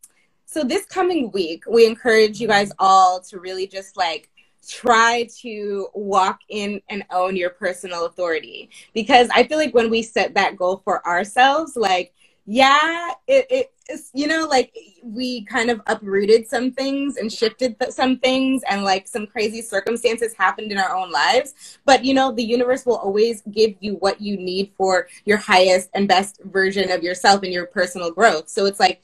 so 0.47 0.65
this 0.65 0.85
coming 0.87 1.31
week, 1.31 1.65
we 1.69 1.87
encourage 1.87 2.41
you 2.41 2.49
guys 2.49 2.73
all 2.79 3.21
to 3.21 3.39
really 3.39 3.67
just 3.67 3.97
like 3.97 4.29
try 4.69 5.29
to 5.41 5.89
walk 5.95 6.41
in 6.49 6.83
and 6.89 7.05
own 7.11 7.37
your 7.37 7.51
personal 7.51 8.07
authority 8.07 8.69
because 8.93 9.29
I 9.35 9.45
feel 9.45 9.59
like 9.59 9.73
when 9.73 9.89
we 9.89 10.03
set 10.03 10.35
that 10.35 10.57
goal 10.57 10.83
for 10.85 11.07
ourselves, 11.07 11.77
like 11.77 12.13
yeah, 12.47 13.13
it, 13.27 13.73
it's, 13.89 14.11
you 14.15 14.27
know, 14.27 14.47
like 14.49 14.75
we 15.03 15.45
kind 15.45 15.71
of 15.71 15.81
uprooted 15.87 16.49
some 16.49 16.73
things 16.73 17.17
and 17.17 17.33
shifted 17.33 17.79
th- 17.79 17.93
some 17.93 18.19
things, 18.19 18.63
and 18.69 18.85
like 18.85 19.07
some 19.09 19.27
crazy 19.27 19.63
circumstances 19.63 20.35
happened 20.35 20.73
in 20.73 20.79
our 20.79 20.95
own 20.95 21.11
lives. 21.11 21.79
But, 21.85 22.05
you 22.05 22.15
know, 22.15 22.33
the 22.33 22.43
universe 22.43 22.87
will 22.87 22.97
always 22.97 23.43
give 23.51 23.75
you 23.81 23.95
what 23.97 24.21
you 24.21 24.37
need 24.37 24.73
for 24.77 25.09
your 25.25 25.39
highest 25.39 25.91
and 25.95 26.09
best 26.09 26.41
version 26.45 26.91
of 26.91 27.03
yourself 27.03 27.43
and 27.43 27.53
your 27.53 27.67
personal 27.67 28.11
growth. 28.11 28.49
So 28.49 28.67
it's 28.67 28.81
like, 28.81 29.03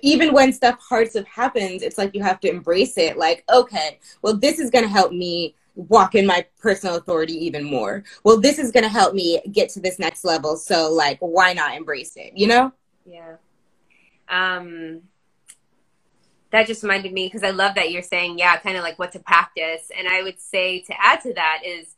even 0.00 0.32
when 0.32 0.52
stuff 0.52 0.78
hard 0.80 1.10
stuff 1.10 1.26
happens, 1.26 1.82
it's 1.82 1.98
like 1.98 2.14
you 2.14 2.22
have 2.22 2.40
to 2.40 2.48
embrace 2.48 2.96
it. 2.96 3.18
Like, 3.18 3.44
okay, 3.52 3.98
well, 4.22 4.34
this 4.34 4.58
is 4.58 4.70
going 4.70 4.84
to 4.84 4.90
help 4.90 5.12
me 5.12 5.54
walk 5.74 6.14
in 6.14 6.26
my 6.26 6.46
personal 6.60 6.96
authority 6.96 7.34
even 7.46 7.64
more. 7.64 8.04
Well, 8.24 8.40
this 8.40 8.58
is 8.58 8.70
going 8.70 8.84
to 8.84 8.90
help 8.90 9.14
me 9.14 9.40
get 9.50 9.70
to 9.70 9.80
this 9.80 9.98
next 9.98 10.24
level. 10.24 10.56
So, 10.56 10.92
like, 10.92 11.18
why 11.20 11.52
not 11.52 11.74
embrace 11.74 12.16
it? 12.16 12.32
You 12.36 12.46
know? 12.48 12.72
Yeah. 13.06 13.36
Um, 14.28 15.02
that 16.50 16.66
just 16.66 16.82
reminded 16.82 17.12
me 17.12 17.26
because 17.26 17.42
I 17.42 17.50
love 17.50 17.74
that 17.76 17.90
you're 17.90 18.02
saying, 18.02 18.38
yeah, 18.38 18.56
kind 18.58 18.76
of 18.76 18.82
like 18.82 18.98
what 18.98 19.12
to 19.12 19.18
practice. 19.18 19.90
And 19.96 20.06
I 20.06 20.22
would 20.22 20.40
say 20.40 20.80
to 20.80 20.94
add 21.00 21.22
to 21.22 21.34
that 21.34 21.62
is, 21.64 21.94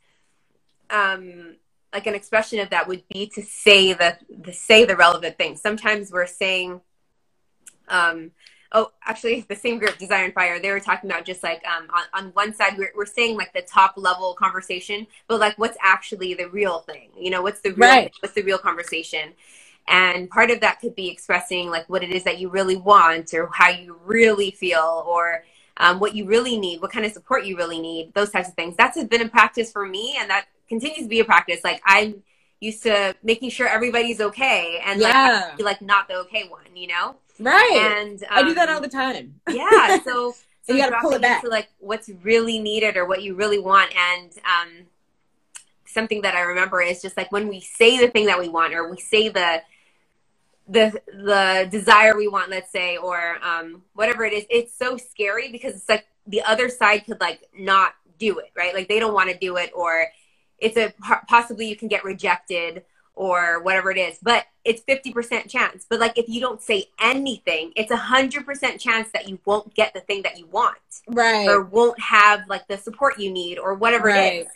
um, 0.89 1.55
like 1.93 2.07
an 2.07 2.15
expression 2.15 2.59
of 2.59 2.69
that 2.71 2.87
would 2.87 3.03
be 3.07 3.27
to 3.35 3.41
say 3.41 3.93
the, 3.93 4.17
the 4.29 4.53
say 4.53 4.85
the 4.85 4.95
relevant 4.95 5.37
things. 5.37 5.61
Sometimes 5.61 6.11
we're 6.11 6.27
saying, 6.27 6.81
um, 7.87 8.31
oh 8.71 8.91
actually 9.03 9.45
the 9.47 9.55
same 9.55 9.79
group 9.79 9.97
desire 9.97 10.25
and 10.25 10.33
fire. 10.33 10.59
They 10.59 10.71
were 10.71 10.79
talking 10.79 11.09
about 11.09 11.25
just 11.25 11.43
like 11.43 11.63
um, 11.65 11.87
on, 11.89 12.25
on 12.25 12.31
one 12.31 12.53
side 12.53 12.77
we're, 12.77 12.91
we're 12.95 13.05
saying 13.05 13.37
like 13.37 13.53
the 13.53 13.61
top 13.61 13.93
level 13.97 14.33
conversation 14.33 15.07
but 15.27 15.39
like 15.39 15.57
what's 15.57 15.77
actually 15.81 16.33
the 16.33 16.45
real 16.49 16.79
thing? 16.79 17.09
You 17.17 17.31
know 17.31 17.41
what's 17.41 17.61
the 17.61 17.71
real 17.71 17.89
right. 17.89 18.13
what's 18.19 18.35
the 18.35 18.43
real 18.43 18.57
conversation? 18.57 19.33
And 19.87 20.29
part 20.29 20.49
of 20.49 20.61
that 20.61 20.79
could 20.79 20.95
be 20.95 21.09
expressing 21.09 21.69
like 21.69 21.87
what 21.87 22.03
it 22.03 22.11
is 22.11 22.23
that 22.23 22.39
you 22.39 22.49
really 22.49 22.75
want 22.75 23.33
or 23.33 23.49
how 23.53 23.69
you 23.69 23.99
really 24.03 24.51
feel 24.51 25.03
or 25.07 25.43
um, 25.77 25.99
what 25.99 26.15
you 26.15 26.25
really 26.25 26.57
need 26.57 26.81
what 26.81 26.91
kind 26.91 27.05
of 27.05 27.11
support 27.11 27.45
you 27.45 27.57
really 27.57 27.79
need 27.79 28.13
those 28.13 28.31
types 28.31 28.49
of 28.49 28.55
things. 28.55 28.75
That's 28.75 29.01
been 29.03 29.21
a 29.21 29.29
practice 29.29 29.71
for 29.71 29.85
me 29.85 30.15
and 30.19 30.29
that 30.29 30.45
continues 30.67 31.03
to 31.03 31.09
be 31.09 31.19
a 31.19 31.25
practice. 31.25 31.63
Like 31.63 31.81
i'm 31.85 32.23
used 32.59 32.83
to 32.83 33.15
making 33.23 33.49
sure 33.49 33.67
everybody's 33.67 34.19
okay 34.21 34.81
and 34.85 35.01
yeah. 35.01 35.51
like, 35.57 35.61
like 35.61 35.81
not 35.81 36.07
the 36.07 36.15
okay 36.15 36.47
one 36.47 36.75
you 36.75 36.87
know 36.87 37.15
Right. 37.39 37.97
And 37.99 38.23
um, 38.23 38.29
I 38.31 38.43
do 38.43 38.53
that 38.53 38.69
um, 38.69 38.75
all 38.75 38.81
the 38.81 38.87
time. 38.87 39.39
yeah. 39.49 39.99
So, 40.03 40.35
so 40.63 40.73
you 40.73 40.77
got 40.77 40.89
to 40.89 40.97
pull 41.01 41.13
it 41.13 41.21
back 41.21 41.41
to 41.43 41.49
like 41.49 41.69
what's 41.79 42.09
really 42.23 42.59
needed 42.59 42.97
or 42.97 43.05
what 43.05 43.21
you 43.21 43.35
really 43.35 43.59
want, 43.59 43.91
and 43.95 44.31
um, 44.45 44.85
something 45.85 46.21
that 46.21 46.35
I 46.35 46.41
remember 46.41 46.81
is 46.81 47.01
just 47.01 47.17
like 47.17 47.31
when 47.31 47.47
we 47.47 47.61
say 47.61 47.97
the 47.99 48.09
thing 48.09 48.25
that 48.27 48.39
we 48.39 48.49
want 48.49 48.73
or 48.73 48.89
we 48.89 48.97
say 48.97 49.29
the 49.29 49.61
the 50.67 50.99
the 51.07 51.67
desire 51.69 52.17
we 52.17 52.27
want 52.27 52.49
let's 52.49 52.71
say 52.71 52.97
or 52.97 53.37
um 53.43 53.83
whatever 53.93 54.25
it 54.25 54.33
is 54.33 54.45
it's 54.49 54.75
so 54.75 54.97
scary 54.97 55.51
because 55.51 55.75
it's 55.75 55.87
like 55.87 56.07
the 56.25 56.41
other 56.41 56.69
side 56.69 57.05
could 57.05 57.21
like 57.21 57.47
not 57.55 57.93
do 58.17 58.39
it 58.39 58.51
right 58.57 58.73
like 58.73 58.87
they 58.87 58.99
don't 58.99 59.13
want 59.13 59.29
to 59.29 59.37
do 59.37 59.57
it 59.57 59.71
or 59.75 60.07
it's 60.57 60.75
a 60.75 60.91
possibly 61.27 61.67
you 61.67 61.75
can 61.75 61.87
get 61.87 62.03
rejected 62.03 62.83
or 63.15 63.61
whatever 63.63 63.91
it 63.91 63.97
is 63.97 64.17
but 64.21 64.45
it's 64.63 64.81
50% 64.83 65.49
chance 65.49 65.85
but 65.89 65.99
like 65.99 66.17
if 66.17 66.27
you 66.27 66.39
don't 66.41 66.61
say 66.61 66.85
anything 66.99 67.71
it's 67.75 67.91
a 67.91 67.97
100% 67.97 68.79
chance 68.79 69.09
that 69.13 69.27
you 69.29 69.39
won't 69.45 69.73
get 69.73 69.93
the 69.93 70.01
thing 70.01 70.21
that 70.23 70.37
you 70.37 70.45
want 70.47 70.77
right 71.07 71.47
or 71.47 71.63
won't 71.63 71.99
have 71.99 72.41
like 72.47 72.67
the 72.67 72.77
support 72.77 73.19
you 73.19 73.31
need 73.31 73.57
or 73.57 73.73
whatever 73.73 74.07
Right. 74.07 74.33
it 74.33 74.41
is 74.41 74.47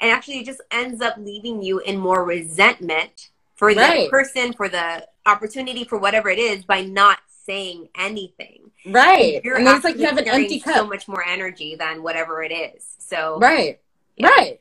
and 0.00 0.10
actually 0.10 0.38
it 0.40 0.46
just 0.46 0.60
ends 0.70 1.00
up 1.00 1.14
leaving 1.18 1.62
you 1.62 1.78
in 1.80 1.96
more 1.98 2.24
resentment 2.24 3.30
for 3.56 3.74
the 3.74 3.80
Right. 3.80 4.10
person 4.10 4.52
for 4.52 4.68
the 4.68 5.06
opportunity 5.26 5.84
for 5.84 5.98
whatever 5.98 6.28
it 6.30 6.38
is 6.38 6.64
by 6.64 6.82
not 6.82 7.18
saying 7.44 7.88
anything 7.96 8.70
right 8.86 9.40
You're 9.44 9.56
and 9.56 9.68
it's 9.68 9.84
like 9.84 9.96
you 9.98 10.06
have 10.06 10.18
an 10.18 10.28
empty 10.28 10.60
cup 10.60 10.76
so 10.76 10.86
much 10.86 11.08
more 11.08 11.24
energy 11.24 11.76
than 11.76 12.02
whatever 12.02 12.42
it 12.42 12.52
is 12.52 12.84
so 12.98 13.38
Right. 13.38 13.80
Yeah. 14.16 14.28
Right. 14.28 14.60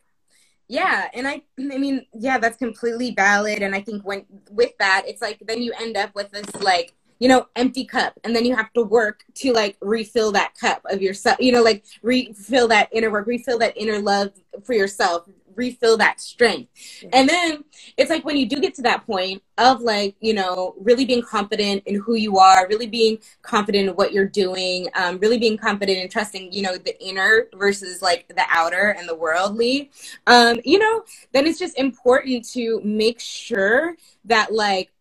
Yeah, 0.68 1.08
and 1.14 1.28
I 1.28 1.44
I 1.60 1.78
mean, 1.78 2.06
yeah, 2.14 2.38
that's 2.38 2.58
completely 2.58 3.12
valid 3.12 3.62
and 3.62 3.76
I 3.76 3.82
think 3.82 4.04
when 4.06 4.26
with 4.52 4.72
that, 4.80 5.04
it's 5.08 5.22
like 5.22 5.40
then 5.48 5.62
you 5.62 5.74
end 5.80 5.98
up 5.98 6.14
with 6.16 6.32
this 6.32 6.46
like, 6.62 6.94
you 7.20 7.28
know, 7.28 7.48
empty 7.56 7.86
cup 7.86 8.14
and 8.24 8.36
then 8.36 8.46
you 8.46 8.56
have 8.56 8.72
to 8.74 8.84
work 8.84 9.24
to 9.36 9.54
like 9.54 9.78
refill 9.82 10.32
that 10.34 10.54
cup 10.60 10.82
of 10.86 11.02
yourself, 11.02 11.38
you 11.40 11.52
know, 11.52 11.64
like 11.64 11.86
refill 12.02 12.68
that 12.70 12.90
inner 12.92 13.12
work, 13.12 13.28
refill 13.28 13.58
that 13.60 13.76
inner 13.78 14.00
love 14.00 14.32
for 14.64 14.74
yourself, 14.74 15.28
refill 15.58 15.98
that 15.98 16.22
strength. 16.22 16.72
And 17.12 17.28
then 17.28 17.64
it's 17.98 18.10
like 18.10 18.24
when 18.24 18.38
you 18.38 18.48
do 18.48 18.60
get 18.60 18.76
to 18.76 18.82
that 18.84 19.06
point 19.06 19.44
of 19.58 19.82
like, 19.82 20.16
you 20.22 20.34
know, 20.34 20.76
really 20.80 21.06
being 21.06 21.22
confident 21.22 21.84
in 21.86 21.96
who 21.96 22.16
you 22.16 22.38
are, 22.38 22.68
really 22.68 22.88
being 22.88 23.18
confident 23.42 23.90
in 23.90 23.96
what 23.96 24.14
you're 24.14 24.28
doing, 24.28 24.88
um, 24.96 25.18
really 25.18 25.38
being 25.38 25.58
confident 25.58 25.98
and 26.00 26.12
trusting, 26.12 26.54
you 26.54 26.62
know, 26.62 26.78
the 26.78 26.96
inner 27.04 27.48
versus 27.56 28.02
like 28.02 28.28
the 28.30 28.46
outer 28.50 28.96
and 28.98 29.10
the 29.10 29.16
worldly, 29.16 29.92
um, 30.28 30.60
you 30.64 30.80
know, 30.80 31.04
then 31.34 31.48
it's 31.48 31.60
just 31.60 31.78
important 31.78 32.48
to 32.50 32.80
make 32.84 33.20
sure 33.20 33.96
that 34.26 34.54
like 34.54 34.92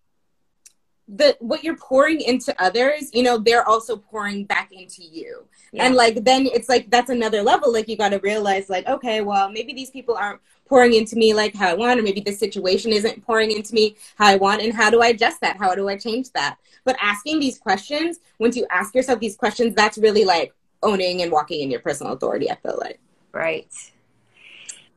the 1.08 1.36
what 1.40 1.62
you're 1.62 1.76
pouring 1.76 2.20
into 2.20 2.54
others, 2.62 3.10
you 3.12 3.22
know, 3.22 3.38
they're 3.38 3.66
also 3.66 3.96
pouring 3.96 4.44
back 4.44 4.72
into 4.72 5.02
you. 5.02 5.46
Yeah. 5.72 5.84
And 5.84 5.94
like 5.94 6.24
then 6.24 6.46
it's 6.46 6.68
like 6.68 6.90
that's 6.90 7.10
another 7.10 7.42
level. 7.42 7.72
Like 7.72 7.88
you 7.88 7.96
got 7.96 8.10
to 8.10 8.18
realize 8.18 8.68
like, 8.68 8.86
okay, 8.86 9.20
well, 9.20 9.50
maybe 9.50 9.72
these 9.72 9.90
people 9.90 10.16
aren't 10.16 10.40
pouring 10.68 10.94
into 10.94 11.14
me 11.16 11.32
like 11.32 11.54
how 11.54 11.68
I 11.68 11.74
want, 11.74 12.00
or 12.00 12.02
maybe 12.02 12.20
this 12.20 12.40
situation 12.40 12.92
isn't 12.92 13.24
pouring 13.24 13.52
into 13.52 13.72
me 13.72 13.96
how 14.16 14.26
I 14.26 14.36
want, 14.36 14.62
and 14.62 14.74
how 14.74 14.90
do 14.90 15.00
I 15.00 15.08
adjust 15.08 15.40
that? 15.42 15.56
How 15.58 15.74
do 15.74 15.88
I 15.88 15.96
change 15.96 16.32
that? 16.32 16.58
But 16.84 16.96
asking 17.00 17.38
these 17.38 17.58
questions, 17.58 18.18
once 18.38 18.56
you 18.56 18.66
ask 18.70 18.94
yourself 18.94 19.20
these 19.20 19.36
questions, 19.36 19.74
that's 19.74 19.98
really 19.98 20.24
like 20.24 20.52
owning 20.82 21.22
and 21.22 21.30
walking 21.30 21.60
in 21.60 21.70
your 21.70 21.80
personal 21.80 22.12
authority, 22.12 22.50
I 22.50 22.56
feel 22.56 22.78
like. 22.80 22.98
Right. 23.32 23.68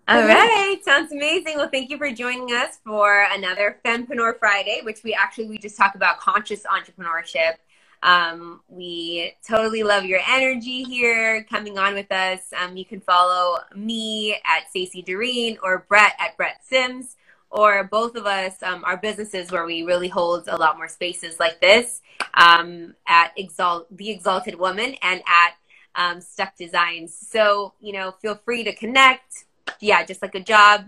All 0.09 0.23
right, 0.23 0.79
sounds 0.83 1.11
amazing. 1.11 1.57
Well, 1.57 1.69
thank 1.69 1.91
you 1.91 1.97
for 1.99 2.09
joining 2.09 2.51
us 2.51 2.79
for 2.83 3.27
another 3.31 3.77
Fempreneur 3.85 4.39
Friday, 4.39 4.81
which 4.81 5.03
we 5.03 5.13
actually 5.13 5.47
we 5.47 5.59
just 5.59 5.77
talk 5.77 5.93
about 5.93 6.19
conscious 6.19 6.63
entrepreneurship. 6.63 7.57
Um, 8.01 8.61
we 8.67 9.33
totally 9.47 9.83
love 9.83 10.05
your 10.05 10.21
energy 10.27 10.83
here 10.83 11.43
coming 11.43 11.77
on 11.77 11.93
with 11.93 12.11
us. 12.11 12.39
Um, 12.59 12.75
you 12.75 12.85
can 12.85 13.01
follow 13.01 13.59
me 13.75 14.33
at 14.45 14.67
Stacy 14.71 15.03
Doreen 15.03 15.59
or 15.61 15.85
Brette 15.87 16.15
at 16.19 16.35
Brette 16.37 16.65
Sims, 16.65 17.15
or 17.51 17.83
both 17.83 18.15
of 18.15 18.25
us, 18.25 18.63
um, 18.63 18.83
our 18.85 18.97
businesses 18.97 19.51
where 19.51 19.67
we 19.67 19.83
really 19.83 20.07
hold 20.07 20.47
a 20.47 20.57
lot 20.57 20.77
more 20.77 20.87
spaces 20.87 21.39
like 21.39 21.61
this 21.61 22.01
um, 22.33 22.95
at 23.07 23.31
Exalt 23.37 23.95
the 23.95 24.09
Exalted 24.09 24.55
Woman 24.55 24.95
and 25.03 25.21
at 25.27 25.53
um, 25.93 26.19
Stuk 26.19 26.49
Designs. 26.57 27.15
So 27.15 27.75
you 27.79 27.93
know, 27.93 28.15
feel 28.23 28.41
free 28.43 28.63
to 28.63 28.73
connect. 28.73 29.45
Yeah, 29.81 30.03
just 30.03 30.21
like 30.21 30.35
a 30.35 30.39
job. 30.39 30.85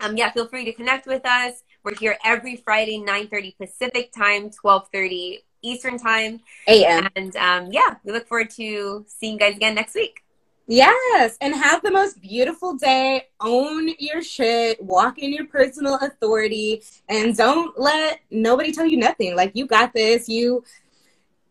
Um, 0.00 0.16
yeah, 0.16 0.30
feel 0.30 0.48
free 0.48 0.64
to 0.64 0.72
connect 0.72 1.06
with 1.06 1.24
us. 1.24 1.62
We're 1.84 1.94
here 1.94 2.18
every 2.24 2.56
Friday, 2.56 2.98
9:30 2.98 3.56
Pacific 3.56 4.12
time, 4.12 4.50
12:30 4.50 5.38
Eastern 5.62 5.98
time. 5.98 6.40
AM. 6.66 7.08
And 7.16 7.36
um, 7.36 7.68
yeah, 7.70 7.96
we 8.04 8.12
look 8.12 8.26
forward 8.26 8.50
to 8.50 9.04
seeing 9.08 9.34
you 9.34 9.38
guys 9.38 9.56
again 9.56 9.74
next 9.74 9.94
week. 9.94 10.22
Yes, 10.68 11.36
and 11.40 11.54
have 11.54 11.82
the 11.82 11.90
most 11.90 12.20
beautiful 12.20 12.74
day. 12.74 13.26
Own 13.40 13.88
your 13.98 14.22
shit, 14.22 14.82
walk 14.82 15.18
in 15.18 15.32
your 15.32 15.46
personal 15.46 15.96
authority, 15.96 16.82
and 17.08 17.36
don't 17.36 17.78
let 17.78 18.20
nobody 18.30 18.72
tell 18.72 18.86
you 18.86 18.96
nothing. 18.96 19.34
Like 19.34 19.52
you 19.54 19.66
got 19.66 19.92
this. 19.92 20.28
You 20.28 20.64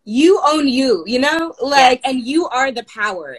you 0.04 0.42
own 0.44 0.68
you, 0.68 1.04
you 1.06 1.20
know? 1.20 1.54
Like 1.62 2.02
and 2.04 2.20
you 2.26 2.48
are 2.48 2.72
the 2.72 2.84
power. 2.86 3.38